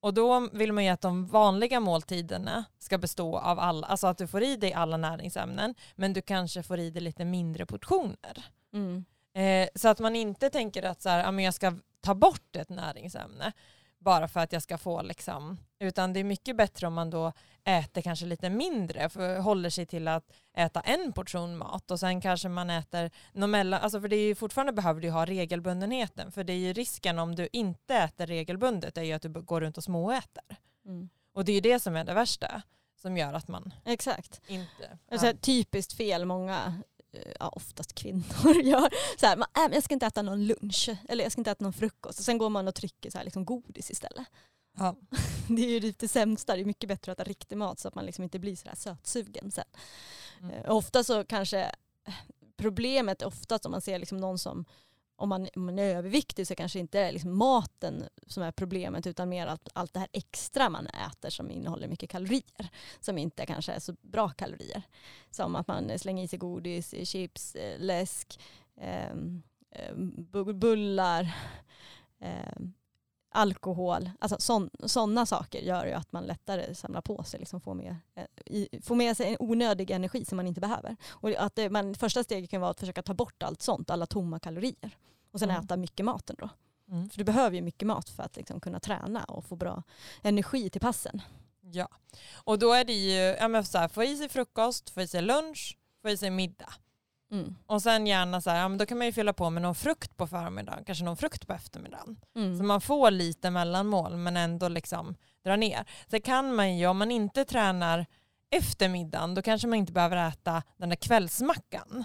[0.00, 4.18] Och då vill man ju att de vanliga måltiderna ska bestå av alla, alltså att
[4.18, 8.44] du får i dig alla näringsämnen men du kanske får i dig lite mindre portioner.
[8.72, 9.04] Mm.
[9.34, 13.52] Eh, så att man inte tänker att så här, jag ska ta bort ett näringsämne
[14.00, 17.32] bara för att jag ska få liksom, utan det är mycket bättre om man då
[17.64, 22.20] äter kanske lite mindre, för håller sig till att äta en portion mat och sen
[22.20, 23.10] kanske man äter
[23.46, 26.72] mellan, alltså för det är ju fortfarande behöver du ha regelbundenheten, för det är ju
[26.72, 30.44] risken om du inte äter regelbundet är ju att du går runt och småäter.
[30.86, 31.08] Mm.
[31.34, 32.62] Och det är ju det som är det värsta
[32.96, 34.40] som gör att man Exakt.
[34.46, 34.98] inte...
[35.10, 36.82] Alltså, typiskt fel många
[37.40, 39.18] ja, oftast kvinnor gör.
[39.20, 41.64] Så här, man, äh, jag ska inte äta någon lunch eller jag ska inte äta
[41.64, 42.18] någon frukost.
[42.18, 44.26] Och sen går man och trycker så här, liksom godis istället.
[44.78, 44.96] Ja.
[45.48, 46.54] Det är ju lite sämsta.
[46.54, 48.68] Det är mycket bättre att äta riktig mat så att man liksom inte blir så
[48.68, 49.64] här sötsugen sen.
[50.40, 50.54] Mm.
[50.54, 51.72] Eh, ofta så kanske
[52.56, 54.64] problemet är oftast om man ser liksom någon som
[55.20, 59.06] om man, om man är överviktig så kanske inte är liksom maten som är problemet
[59.06, 62.68] utan mer allt, allt det här extra man äter som innehåller mycket kalorier.
[63.00, 64.82] Som inte kanske är så bra kalorier.
[65.30, 68.40] Som att man slänger i sig godis, eh, chips, eh, läsk,
[68.76, 69.94] ehm, eh,
[70.54, 71.22] bullar,
[72.20, 72.60] eh,
[73.30, 74.10] alkohol.
[74.18, 78.80] Alltså sådana saker gör ju att man lättare samlar på sig, liksom får, med, eh,
[78.82, 80.96] får med sig en onödig energi som man inte behöver.
[81.08, 84.06] Och att det, man, första steget kan vara att försöka ta bort allt sånt, alla
[84.06, 84.96] tomma kalorier.
[85.32, 85.64] Och sen mm.
[85.64, 86.48] äta mycket mat ändå.
[86.88, 87.08] Mm.
[87.08, 89.82] För du behöver ju mycket mat för att liksom kunna träna och få bra
[90.22, 91.22] energi till passen.
[91.60, 91.88] Ja,
[92.34, 95.06] och då är det ju, ja men så här, få i sig frukost, få i
[95.06, 96.72] sig lunch, få i sig middag.
[97.30, 97.56] Mm.
[97.66, 99.74] Och sen gärna så här, ja, men då kan man ju fylla på med någon
[99.74, 102.16] frukt på förmiddagen, kanske någon frukt på eftermiddagen.
[102.36, 102.58] Mm.
[102.58, 105.14] Så man får lite mellanmål men ändå liksom
[105.44, 105.84] dra ner.
[106.08, 108.06] Sen kan man ju, om man inte tränar
[108.50, 112.04] efter middagen, då kanske man inte behöver äta den där kvällsmackan.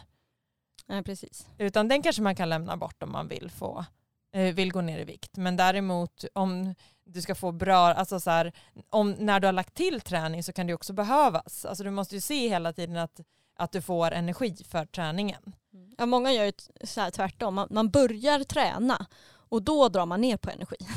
[0.85, 1.47] Nej, precis.
[1.57, 3.85] Utan den kanske man kan lämna bort om man vill, få,
[4.33, 5.37] eh, vill gå ner i vikt.
[5.37, 8.51] Men däremot om du ska få bra, alltså så här,
[8.89, 11.65] om, när du har lagt till träning så kan det också behövas.
[11.65, 13.19] Alltså du måste ju se hela tiden att,
[13.55, 15.53] att du får energi för träningen.
[15.97, 16.51] Ja, många gör ju
[16.83, 19.05] så här tvärtom, man, man börjar träna
[19.49, 20.77] och då drar man ner på energi.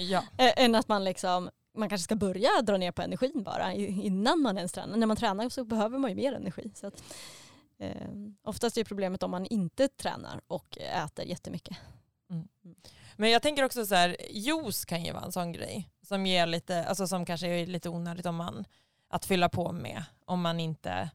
[0.00, 0.22] Ja.
[0.36, 4.56] Än att man liksom man kanske ska börja dra ner på energin bara innan man
[4.56, 4.96] ens tränar.
[4.96, 6.70] När man tränar så behöver man ju mer energi.
[6.74, 7.02] Så att,
[7.78, 8.08] Eh,
[8.42, 11.76] oftast är problemet om man inte tränar och äter jättemycket.
[12.30, 12.48] Mm.
[12.64, 12.76] mm.
[13.16, 16.46] Men jag tänker också så här, juice kan ju vara en sån grej som ger
[16.46, 18.64] lite, alltså som kanske är lite onödigt om man,
[19.08, 21.10] att fylla på med om man inte,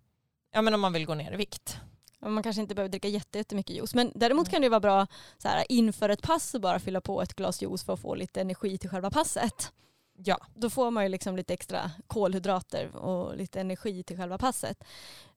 [0.53, 1.77] ja men om man vill gå ner i vikt.
[2.19, 3.95] Man kanske inte behöver dricka jättemycket juice.
[3.95, 7.21] Men däremot kan det vara bra så här, inför ett pass att bara fylla på
[7.21, 9.71] ett glas juice för att få lite energi till själva passet.
[10.17, 10.37] Ja.
[10.55, 14.83] Då får man ju liksom lite extra kolhydrater och lite energi till själva passet.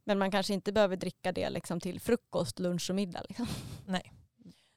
[0.05, 3.23] Men man kanske inte behöver dricka det liksom till frukost, lunch och middag.
[3.29, 3.47] Liksom.
[3.87, 4.13] Nej.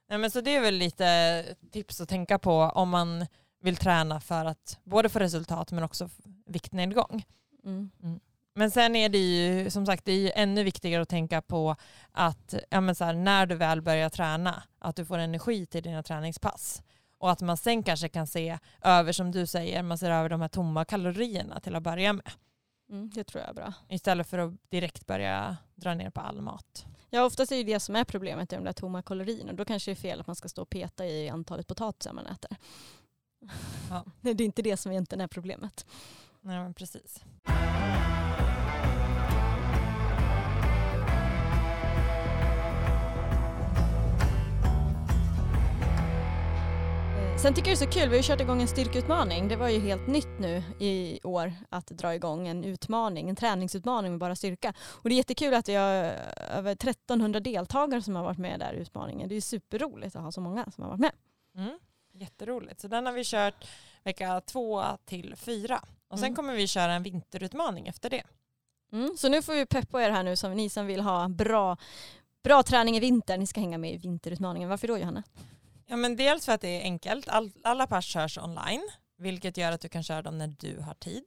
[0.10, 3.26] Nej men så det är väl lite tips att tänka på om man
[3.62, 6.10] vill träna för att både få resultat men också
[6.46, 7.26] viktnedgång.
[7.66, 7.90] Mm.
[8.04, 8.20] Mm.
[8.60, 11.76] Men sen är det ju som sagt det är ännu viktigare att tänka på
[12.12, 15.84] att ja, men så här, när du väl börjar träna, att du får energi till
[15.84, 16.82] dina träningspass.
[17.18, 20.42] Och att man sen kanske kan se över, som du säger, man ser över de
[20.42, 22.32] här tomma kalorierna till att börja med.
[22.90, 23.74] Mm, det tror jag är bra.
[23.90, 26.86] Istället för att direkt börja dra ner på all mat.
[27.10, 29.54] Ja, oftast är det det som är problemet, de där tomma kalorierna.
[29.54, 32.28] Då kanske det är fel att man ska stå och peta i antalet potatisar man
[32.28, 32.58] äter.
[33.90, 34.06] Ja.
[34.22, 35.86] det är inte det som egentligen är problemet.
[36.42, 37.24] Nej, men precis.
[47.42, 49.48] Sen tycker jag det är så kul, vi har kört igång en styrkeutmaning.
[49.48, 54.12] Det var ju helt nytt nu i år att dra igång en utmaning, en träningsutmaning
[54.12, 54.74] med bara styrka.
[54.80, 55.94] Och det är jättekul att vi har
[56.52, 59.30] över 1300 deltagare som har varit med i utmaningen.
[59.30, 61.12] Det är superroligt att ha så många som har varit med.
[61.56, 61.80] Mm.
[62.14, 62.82] Jätteroligt.
[62.82, 63.70] Så den har vi kört
[64.04, 65.84] vecka två till fyra.
[66.08, 66.36] Och sen mm.
[66.36, 68.24] kommer vi köra en vinterutmaning efter det.
[68.92, 69.18] Mm.
[69.18, 71.78] Så nu får vi peppa er här nu, som ni som vill ha bra,
[72.44, 73.38] bra träning i vinter.
[73.38, 74.70] Ni ska hänga med i vinterutmaningen.
[74.70, 75.24] Varför då Johanna?
[75.92, 77.28] Ja, men dels för att det är enkelt.
[77.28, 80.94] All, alla pass körs online, vilket gör att du kan köra dem när du har
[80.94, 81.24] tid.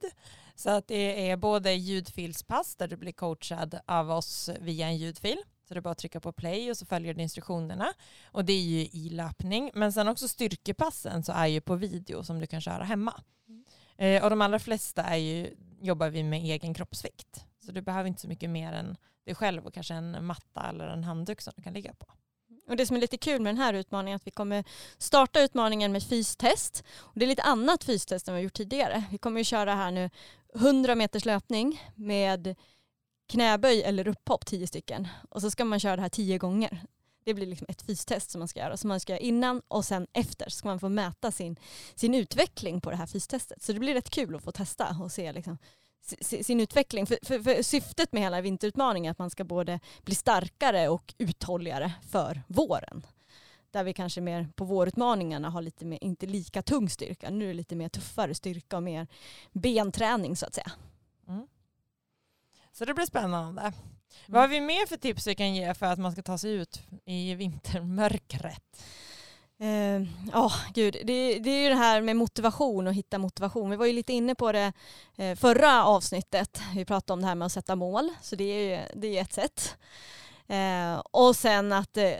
[0.55, 5.37] Så att det är både ljudfilspass där du blir coachad av oss via en ljudfil.
[5.67, 7.93] Så det är bara att trycka på play och så följer du instruktionerna.
[8.25, 9.71] Och det är ju i löpning.
[9.73, 13.21] Men sen också styrkepassen så är ju på video som du kan köra hemma.
[13.47, 13.65] Mm.
[13.97, 17.45] Eh, och de allra flesta är ju, jobbar vi med egen kroppsvikt.
[17.65, 20.87] Så du behöver inte så mycket mer än dig själv och kanske en matta eller
[20.87, 22.05] en handduk som du kan ligga på.
[22.67, 24.63] Och det som är lite kul med den här utmaningen är att vi kommer
[24.97, 26.83] starta utmaningen med fystest.
[26.97, 29.03] Och det är lite annat fystest än vi har gjort tidigare.
[29.11, 30.09] Vi kommer ju köra här nu
[30.55, 32.55] 100 meters löpning med
[33.27, 35.07] knäböj eller upphopp, 10 stycken.
[35.29, 36.81] Och så ska man köra det här 10 gånger.
[37.25, 38.77] Det blir liksom ett fystest som man ska göra.
[38.77, 41.59] Som man ska göra innan och sen efter så ska man få mäta sin,
[41.95, 43.63] sin utveckling på det här fystestet.
[43.63, 45.57] Så det blir rätt kul att få testa och se liksom
[46.21, 47.05] sin utveckling.
[47.05, 51.13] För, för, för, syftet med hela vinterutmaningen är att man ska både bli starkare och
[51.17, 53.05] uthålligare för våren.
[53.71, 57.29] Där vi kanske mer på vårutmaningarna har lite mer, inte lika tung styrka.
[57.29, 59.07] Nu är det lite mer tuffare styrka och mer
[59.51, 60.71] benträning så att säga.
[61.27, 61.47] Mm.
[62.71, 63.61] Så det blir spännande.
[63.61, 63.73] Mm.
[64.27, 66.51] Vad har vi mer för tips vi kan ge för att man ska ta sig
[66.51, 68.83] ut i vintermörkret?
[69.63, 70.93] Uh, oh, gud.
[71.03, 73.69] Det, det, är ju det här med motivation och hitta motivation.
[73.69, 74.73] Vi var ju lite inne på det
[75.15, 76.61] eh, förra avsnittet.
[76.75, 79.21] Vi pratade om det här med att sätta mål, så det är ju det är
[79.21, 79.77] ett sätt.
[80.47, 82.11] Eh, och sen att, eh,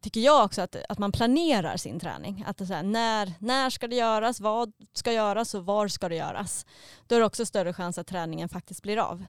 [0.00, 2.44] tycker jag också att, att man planerar sin träning.
[2.46, 6.08] Att det så här, när, när ska det göras, vad ska göras och var ska
[6.08, 6.66] det göras.
[7.06, 9.24] Då är det också större chans att träningen faktiskt blir av.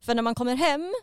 [0.00, 0.94] För när man kommer hem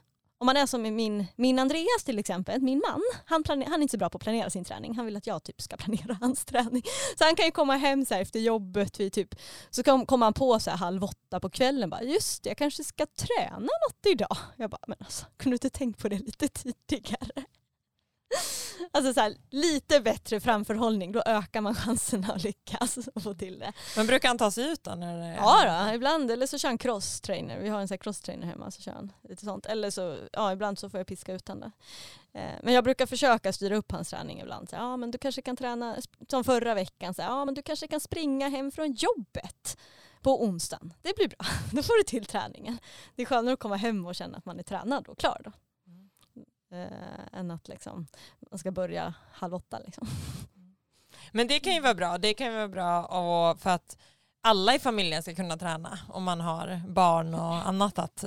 [0.44, 3.82] om man är som min, min Andreas till exempel, min man, han, planer, han är
[3.82, 4.96] inte så bra på att planera sin träning.
[4.96, 6.84] Han vill att jag typ ska planera hans träning.
[7.18, 9.36] Så han kan ju komma hem så efter jobbet, vid typ,
[9.70, 12.84] så kommer kom han på så halv åtta på kvällen bara just det, jag kanske
[12.84, 14.38] ska träna något idag.
[14.58, 16.48] Jag bara, men alltså, kunde du inte tänkt på det lite
[16.88, 17.44] tidigare?
[18.92, 23.60] Alltså så här, lite bättre framförhållning, då ökar man chanserna att lyckas och få till
[23.60, 23.74] det.
[23.98, 24.96] Men brukar han ta sig ut då?
[24.96, 26.32] När det Ja, då, ibland.
[26.32, 27.60] Eller så kör han crosstrainer.
[27.60, 29.66] Vi har en crosstrainer hemma så kör han lite sånt.
[29.66, 31.72] Eller så, ja ibland så får jag piska ut honom.
[32.34, 34.70] Eh, men jag brukar försöka styra upp hans träning ibland.
[34.70, 35.98] Så, ja men du kanske kan träna,
[36.30, 39.78] som förra veckan, så, ja men du kanske kan springa hem från jobbet
[40.22, 40.94] på onsdagen.
[41.02, 42.78] Det blir bra, då får du till träningen.
[43.16, 45.52] Det är skönare att komma hem och känna att man är tränad och klar då
[46.74, 48.08] eh, än att liksom,
[48.52, 49.80] man ska börja halv åtta.
[49.86, 50.08] Liksom.
[51.32, 52.18] Men det kan ju vara bra.
[52.18, 53.98] Det kan ju vara bra och för att
[54.42, 58.26] alla i familjen ska kunna träna om man har barn och annat att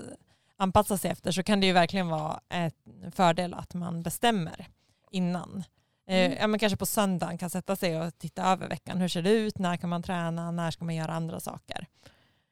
[0.57, 2.73] anpassa sig efter så kan det ju verkligen vara en
[3.13, 4.69] fördel att man bestämmer
[5.11, 5.65] innan.
[6.09, 6.39] Eh, mm.
[6.41, 9.01] Ja, men kanske på söndagen kan sätta sig och titta över veckan.
[9.01, 9.59] Hur ser det ut?
[9.59, 10.51] När kan man träna?
[10.51, 11.87] När ska man göra andra saker?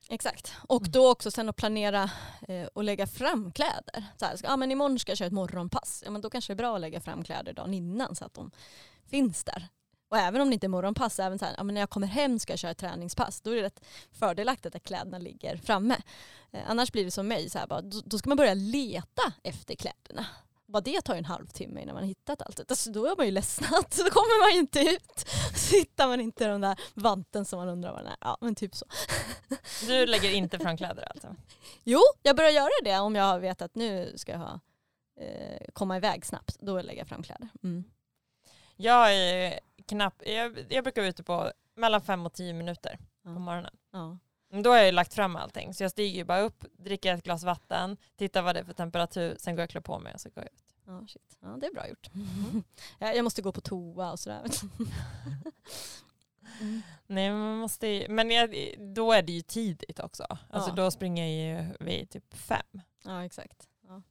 [0.08, 0.52] Exakt.
[0.68, 0.92] Och mm.
[0.92, 2.10] då också sen att planera
[2.48, 4.04] eh, och lägga fram kläder.
[4.16, 6.02] Så här, ja, men imorgon ska jag köra ett morgonpass.
[6.04, 8.34] Ja, men då kanske det är bra att lägga fram kläder dagen innan så att
[8.34, 8.50] de
[9.06, 9.68] finns där.
[10.08, 12.06] Och även om det inte är morgonpass, även så här, ja, men när jag kommer
[12.06, 13.40] hem ska jag köra ett träningspass.
[13.40, 15.96] Då är det rätt fördelaktigt att kläderna ligger framme.
[16.50, 19.32] Eh, annars blir det som mig, så här, bara, då, då ska man börja leta
[19.42, 20.26] efter kläderna.
[20.74, 22.70] Bara det tar ju en halvtimme innan man har hittat allt.
[22.70, 25.28] Alltså då är man ju ledsnat, så kommer man ju inte ut.
[25.57, 28.16] Så hittar man inte de där vanten som man undrar vad den är.
[28.20, 28.86] Ja men typ så.
[29.86, 31.36] Du lägger inte fram kläder alltså?
[31.84, 34.61] Jo, jag börjar göra det om jag vet att nu ska jag ha,
[35.20, 36.57] eh, komma iväg snabbt.
[36.61, 37.49] Då lägger jag fram kläder.
[37.62, 37.84] Mm.
[38.76, 43.34] Jag är knapp, jag, jag brukar vara ute på mellan fem och tio minuter ja.
[43.34, 43.76] på morgonen.
[43.92, 44.18] Ja.
[44.62, 45.74] Då har jag lagt fram allting.
[45.74, 49.36] Så jag stiger bara upp, dricker ett glas vatten, tittar vad det är för temperatur,
[49.38, 50.63] sen går jag och klär på mig och så går jag ut.
[50.87, 51.39] Ja, shit.
[51.41, 52.11] ja det är bra gjort.
[52.14, 52.64] Mm.
[52.99, 54.45] jag måste gå på toa och sådär.
[56.61, 56.82] mm.
[57.07, 60.26] Nej men man måste ju, men jag, då är det ju tidigt också.
[60.51, 60.74] Alltså ja.
[60.74, 62.80] då springer jag ju vid typ fem.
[63.05, 63.68] Ja exakt.
[63.89, 64.03] Ja.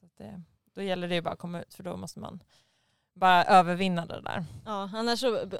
[0.00, 0.42] Så det,
[0.74, 2.42] då gäller det ju bara att komma ut för då måste man
[3.12, 4.44] bara övervinna det där.
[4.64, 5.50] Ja, annars så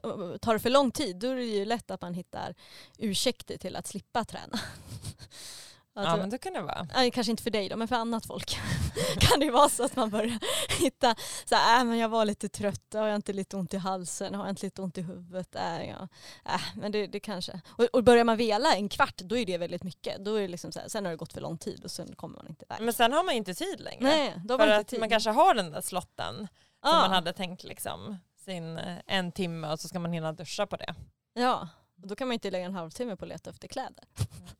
[0.41, 2.55] tar det för lång tid då är det ju lätt att man hittar
[2.99, 4.59] ursäkter till att slippa träna.
[6.05, 7.11] ja men det kan det vara.
[7.11, 8.59] Kanske inte för dig då men för annat folk
[9.18, 10.38] kan det vara så att man börjar
[10.82, 13.76] hitta så här, äh, men jag var lite trött, har jag inte lite ont i
[13.76, 16.09] halsen, har jag inte lite ont i huvudet, äh, ja.
[16.44, 17.61] äh, men det, det kanske.
[17.68, 20.24] Och, och börjar man vela en kvart då är det väldigt mycket.
[20.24, 22.14] Då är det liksom så här, sen har det gått för lång tid och sen
[22.14, 22.80] kommer man inte iväg.
[22.80, 24.03] Men sen har man inte tid längre.
[24.03, 25.01] Nej, då för man att tid.
[25.01, 26.48] man kanske har den där slotten
[26.82, 30.76] som man hade tänkt liksom sin en timme och så ska man hinna duscha på
[30.76, 30.94] det.
[31.34, 31.68] Ja,
[32.03, 34.05] och då kan man inte lägga en halvtimme på att leta efter kläder.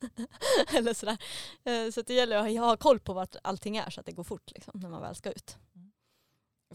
[0.01, 0.27] Mm.
[0.77, 1.17] Eller sådär.
[1.63, 4.23] Eh, så det gäller att ha koll på vart allting är så att det går
[4.23, 5.57] fort liksom, när man väl ska ut.
[5.75, 5.91] Mm.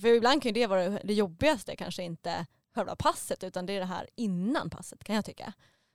[0.01, 3.87] För ibland kan det vara det jobbigaste, kanske inte själva passet utan det är det
[3.87, 5.53] här innan passet kan jag tycka.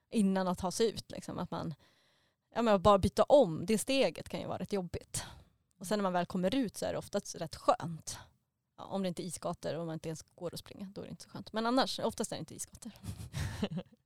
[0.10, 1.12] Innan att ta sig ut.
[1.12, 1.74] Liksom, att man
[2.56, 5.24] ja, men bara byta om, det steget kan ju vara rätt jobbigt.
[5.78, 8.18] Och sen när man väl kommer ut så är det oftast rätt skönt
[8.90, 11.12] om det inte är isgator och man inte ens går att springa, då är det
[11.12, 11.54] inte så skönt.
[11.54, 12.92] Men annars, oftast är det inte isgator.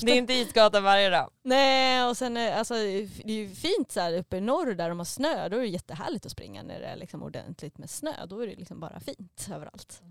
[0.00, 1.30] det är inte isgata varje dag.
[1.42, 4.98] Nej, och sen alltså, det är ju fint så här uppe i norr där de
[4.98, 8.26] har snö, då är det jättehärligt att springa när det är liksom ordentligt med snö.
[8.26, 10.02] Då är det liksom bara fint överallt.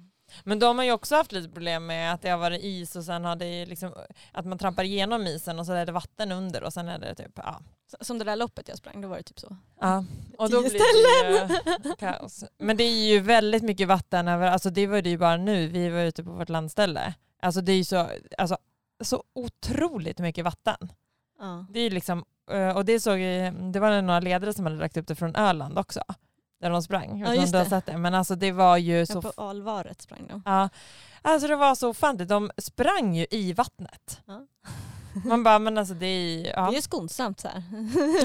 [0.44, 3.04] Men de har ju också haft lite problem med att det har varit is och
[3.04, 3.94] sen har det liksom,
[4.32, 7.16] att man trampar igenom isen och så är det vatten under och sen är det
[7.16, 7.62] typ, ja.
[8.02, 9.58] Som det där loppet jag sprang, då var det typ så.
[9.80, 10.06] Ja,
[10.38, 12.44] och då blir det ju kaos.
[12.58, 15.68] Men det är ju väldigt mycket vatten över, alltså det var det ju bara nu,
[15.68, 17.14] vi var ute på vårt landställe.
[17.42, 18.58] Alltså det är ju så, alltså,
[19.02, 20.78] så otroligt mycket vatten.
[21.40, 21.66] Ja.
[21.70, 23.20] Det är liksom, eh, och det såg
[23.74, 26.02] det var några ledare som hade lagt upp det från Öland också
[26.62, 27.20] där de sprang.
[27.20, 27.82] Ja, just det.
[27.86, 27.98] Det.
[27.98, 29.22] Men alltså det var ju så...
[29.22, 30.42] på Alvaret sprang de.
[30.46, 30.70] Ja.
[31.22, 32.30] Alltså det var så ofantligt.
[32.30, 34.22] De sprang ju i vattnet.
[34.26, 34.48] Ja.
[35.26, 36.62] Man bara, men alltså det är ja.
[36.66, 37.64] Det är ju skonsamt så här.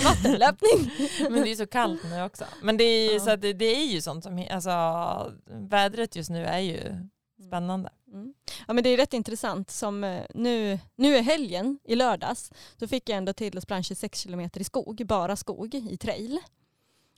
[0.04, 0.90] Vattenlöpning.
[1.30, 2.44] men det är så kallt nu också.
[2.62, 3.20] Men det är, ja.
[3.20, 7.08] så det, det, är ju sånt som, alltså vädret just nu är ju.
[7.42, 7.90] Spännande.
[8.12, 8.34] Mm.
[8.66, 12.86] Ja men det är rätt intressant som eh, nu, nu är helgen i lördags, då
[12.86, 16.40] fick jag ändå till att sprang 26 kilometer i skog, bara skog i trail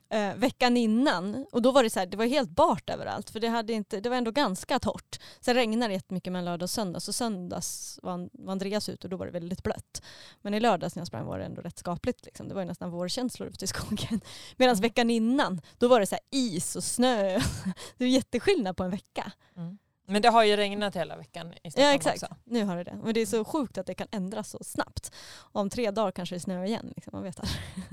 [0.09, 3.39] eh, veckan innan och då var det så här, det var helt bart överallt för
[3.39, 5.19] det, hade inte, det var ändå ganska torrt.
[5.39, 9.11] Sen regnade det jättemycket mellan lördag och söndag så söndags var, var Andreas ute och
[9.11, 10.01] då var det väldigt blött.
[10.41, 12.25] Men i lördags när jag sprang var det ändå rätt skapligt.
[12.25, 12.47] Liksom.
[12.47, 14.21] Det var ju nästan vårkänslor ute i skogen.
[14.57, 17.39] Medan veckan innan då var det så is och snö.
[17.97, 19.31] det är jätteskillnad på en vecka.
[19.57, 19.77] Mm.
[20.05, 22.35] Men det har ju regnat hela veckan i Stockholm Ja exakt, också.
[22.43, 22.99] nu har det det.
[23.03, 25.11] Men det är så sjukt att det kan ändras så snabbt.
[25.37, 26.93] Om tre dagar kanske det snöar igen.
[26.95, 27.41] Liksom, man vet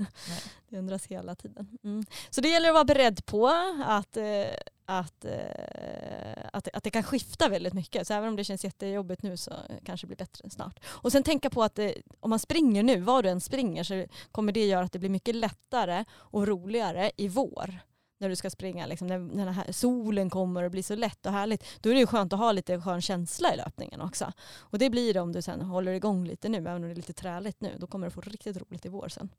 [0.69, 1.77] det ändras hela tiden.
[1.83, 2.05] Mm.
[2.29, 3.47] Så det gäller att vara beredd på
[3.85, 4.45] att, eh,
[4.85, 8.07] att, eh, att, att det kan skifta väldigt mycket.
[8.07, 9.53] Så även om det känns jättejobbigt nu så
[9.85, 10.79] kanske det blir bättre snart.
[10.85, 14.05] Och sen tänka på att det, om man springer nu, var du än springer, så
[14.31, 17.79] kommer det göra att det blir mycket lättare och roligare i vår
[18.23, 21.31] när du ska springa, liksom, när, när här solen kommer och blir så lätt och
[21.31, 24.31] härligt, då är det ju skönt att ha lite skön känsla i löpningen också.
[24.59, 26.95] Och det blir det om du sen håller igång lite nu, även om det är
[26.95, 27.75] lite träligt nu.
[27.77, 29.29] Då kommer du få riktigt roligt i vår sen.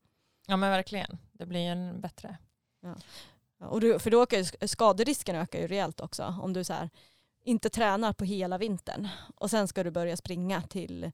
[0.47, 2.37] Ja men verkligen, det blir en bättre.
[2.80, 2.95] Ja.
[3.66, 6.35] Och du, för då ökar skaderisken ökar ju rejält också.
[6.43, 6.91] Om du så här,
[7.45, 11.11] inte tränar på hela vintern och sen ska du börja springa till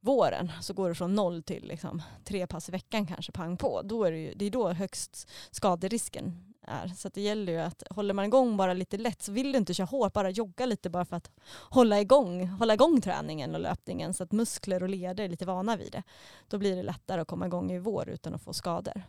[0.00, 3.82] våren så går du från noll till liksom, tre pass i veckan kanske pang på.
[3.82, 6.88] Då är det, ju, det är då högst skaderisken är.
[6.88, 9.74] Så det gäller ju att håller man igång bara lite lätt så vill du inte
[9.74, 11.30] köra hårt, bara jogga lite bara för att
[11.70, 15.76] hålla igång, hålla igång träningen och löpningen så att muskler och leder är lite vana
[15.76, 16.02] vid det.
[16.48, 19.02] Då blir det lättare att komma igång i vår utan att få skador.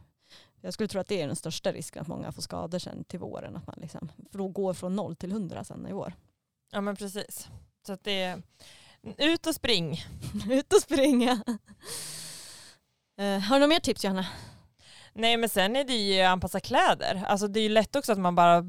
[0.61, 3.19] Jag skulle tro att det är den största risken att många får skador sen till
[3.19, 3.55] våren.
[3.55, 4.11] Att man liksom
[4.53, 6.13] går från noll till hundra sen i vår.
[6.71, 7.47] Ja men precis.
[7.85, 8.41] Så att det är
[9.17, 10.03] ut och spring.
[10.49, 11.43] ut och springa.
[13.21, 14.25] Uh, har du några mer tips Johanna?
[15.17, 17.23] Nej men sen är det ju anpassa kläder.
[17.27, 18.61] Alltså det är ju lätt också att man bara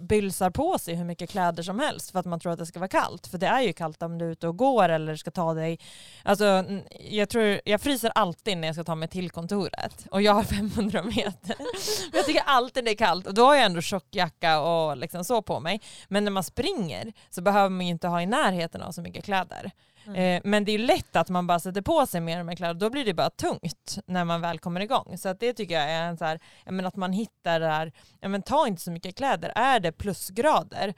[0.00, 2.78] bylsar på sig hur mycket kläder som helst för att man tror att det ska
[2.78, 3.26] vara kallt.
[3.26, 5.78] För det är ju kallt om du är ute och går eller ska ta dig.
[6.22, 6.64] Alltså
[7.10, 10.42] jag, tror, jag fryser alltid när jag ska ta mig till kontoret och jag har
[10.54, 11.56] 500 meter.
[11.58, 14.96] men jag tycker alltid det är kallt och då har jag ändå tjock jacka och
[14.96, 15.80] liksom så på mig.
[16.08, 19.24] Men när man springer så behöver man ju inte ha i närheten av så mycket
[19.24, 19.72] kläder.
[20.06, 20.16] Mm.
[20.16, 22.74] Eh, men det är lätt att man bara sätter på sig mer och mer kläder,
[22.74, 25.18] då blir det bara tungt när man väl kommer igång.
[25.18, 27.92] Så att det tycker jag är en så här, menar, att man hittar det här,
[28.20, 30.94] men ta inte så mycket kläder, är det plusgrader,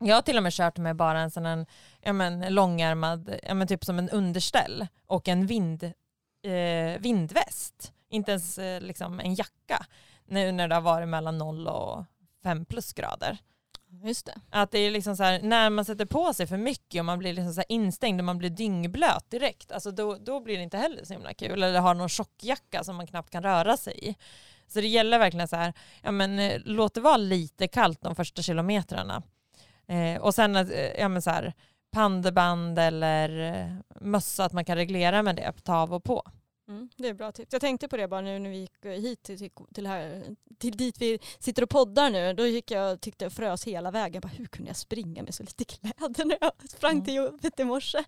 [0.00, 1.66] jag har till och med kört med bara en sån en,
[2.00, 5.82] ja men långärmad, ja men typ som en underställ och en vind
[6.42, 9.86] eh, vindväst, inte ens eh, liksom en jacka,
[10.26, 12.04] nu när det har varit mellan noll och
[12.42, 13.38] fem plusgrader.
[13.90, 14.40] Just det.
[14.50, 17.18] Att det är liksom så här, när man sätter på sig för mycket och man
[17.18, 20.76] blir liksom så instängd och man blir dyngblöt direkt, alltså då, då blir det inte
[20.76, 21.62] heller så himla kul.
[21.62, 24.16] Eller har någon tjockjacka som man knappt kan röra sig i.
[24.66, 25.72] Så det gäller verkligen så här,
[26.02, 29.22] ja men eh, låt det vara lite kallt de första kilometrarna.
[29.86, 30.68] Eh, och sen eh,
[30.98, 31.54] ja men så här,
[31.90, 36.22] pandeband eller eh, mössa, att man kan reglera med det ta av och på.
[36.68, 37.52] Mm, det är bra tips.
[37.52, 40.22] Jag tänkte på det bara nu när vi gick hit till, till, här,
[40.58, 42.32] till dit vi sitter och poddar nu.
[42.32, 44.20] Då gick jag tyckte jag frös hela vägen.
[44.20, 47.04] Bara, hur kunde jag springa med så lite kläder när jag sprang mm.
[47.04, 48.04] till jobbet i morse?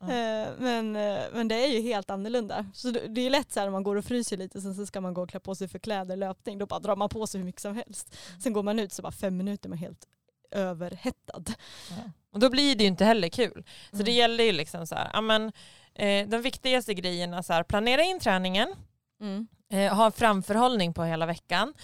[0.00, 0.54] Mm.
[0.58, 0.92] Men,
[1.32, 2.66] men det är ju helt annorlunda.
[2.74, 5.00] Så det är lätt så här om man går och fryser lite sen så ska
[5.00, 6.58] man gå och klä på sig för kläder, löpning.
[6.58, 8.16] Då bara drar man på sig hur mycket som helst.
[8.28, 8.40] Mm.
[8.40, 10.06] Sen går man ut så bara fem minuter med helt
[10.50, 11.44] överhettad.
[12.36, 13.64] Och då blir det ju inte heller kul.
[13.90, 14.04] Så mm.
[14.04, 15.52] det gäller ju liksom så här, ja men
[15.94, 18.74] eh, de viktigaste grejerna, så här, planera in träningen,
[19.20, 19.46] mm.
[19.72, 21.74] eh, ha framförhållning på hela veckan,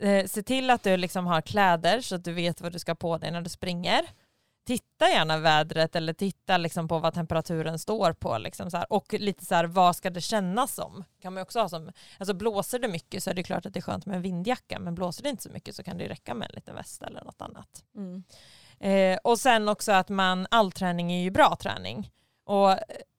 [0.00, 2.94] eh, se till att du liksom har kläder så att du vet vad du ska
[2.94, 4.06] på dig när du springer.
[4.66, 8.38] Titta gärna vädret eller titta liksom på vad temperaturen står på.
[8.38, 8.92] Liksom så här.
[8.92, 11.04] Och lite så här, vad ska det kännas som?
[11.22, 13.80] Kan man också ha som alltså blåser det mycket så är det klart att det
[13.80, 16.34] är skönt med en vindjacka men blåser det inte så mycket så kan det räcka
[16.34, 17.84] med en liten väst eller något annat.
[17.96, 18.22] Mm.
[18.82, 22.10] Eh, och sen också att man, all träning är ju bra träning.
[22.46, 22.76] Och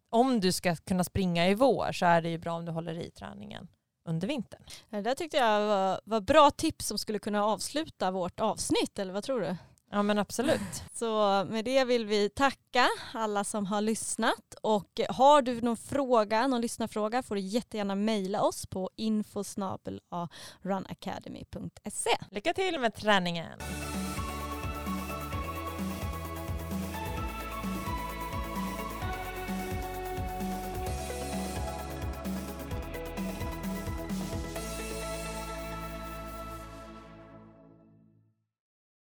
[0.10, 3.00] om du ska kunna springa i vår så är det ju bra om du håller
[3.00, 3.68] i träningen
[4.10, 4.62] under vintern.
[4.90, 9.14] Det där tyckte jag var, var bra tips som skulle kunna avsluta vårt avsnitt, eller
[9.14, 9.56] vad tror du?
[9.92, 10.60] Ja men absolut.
[10.94, 16.48] Så med det vill vi tacka alla som har lyssnat och har du någon fråga,
[16.48, 20.02] någon lyssnarfråga får du jättegärna mejla oss på infosnabel
[20.62, 22.18] runacademy.se.
[22.32, 23.60] Lycka till med träningen.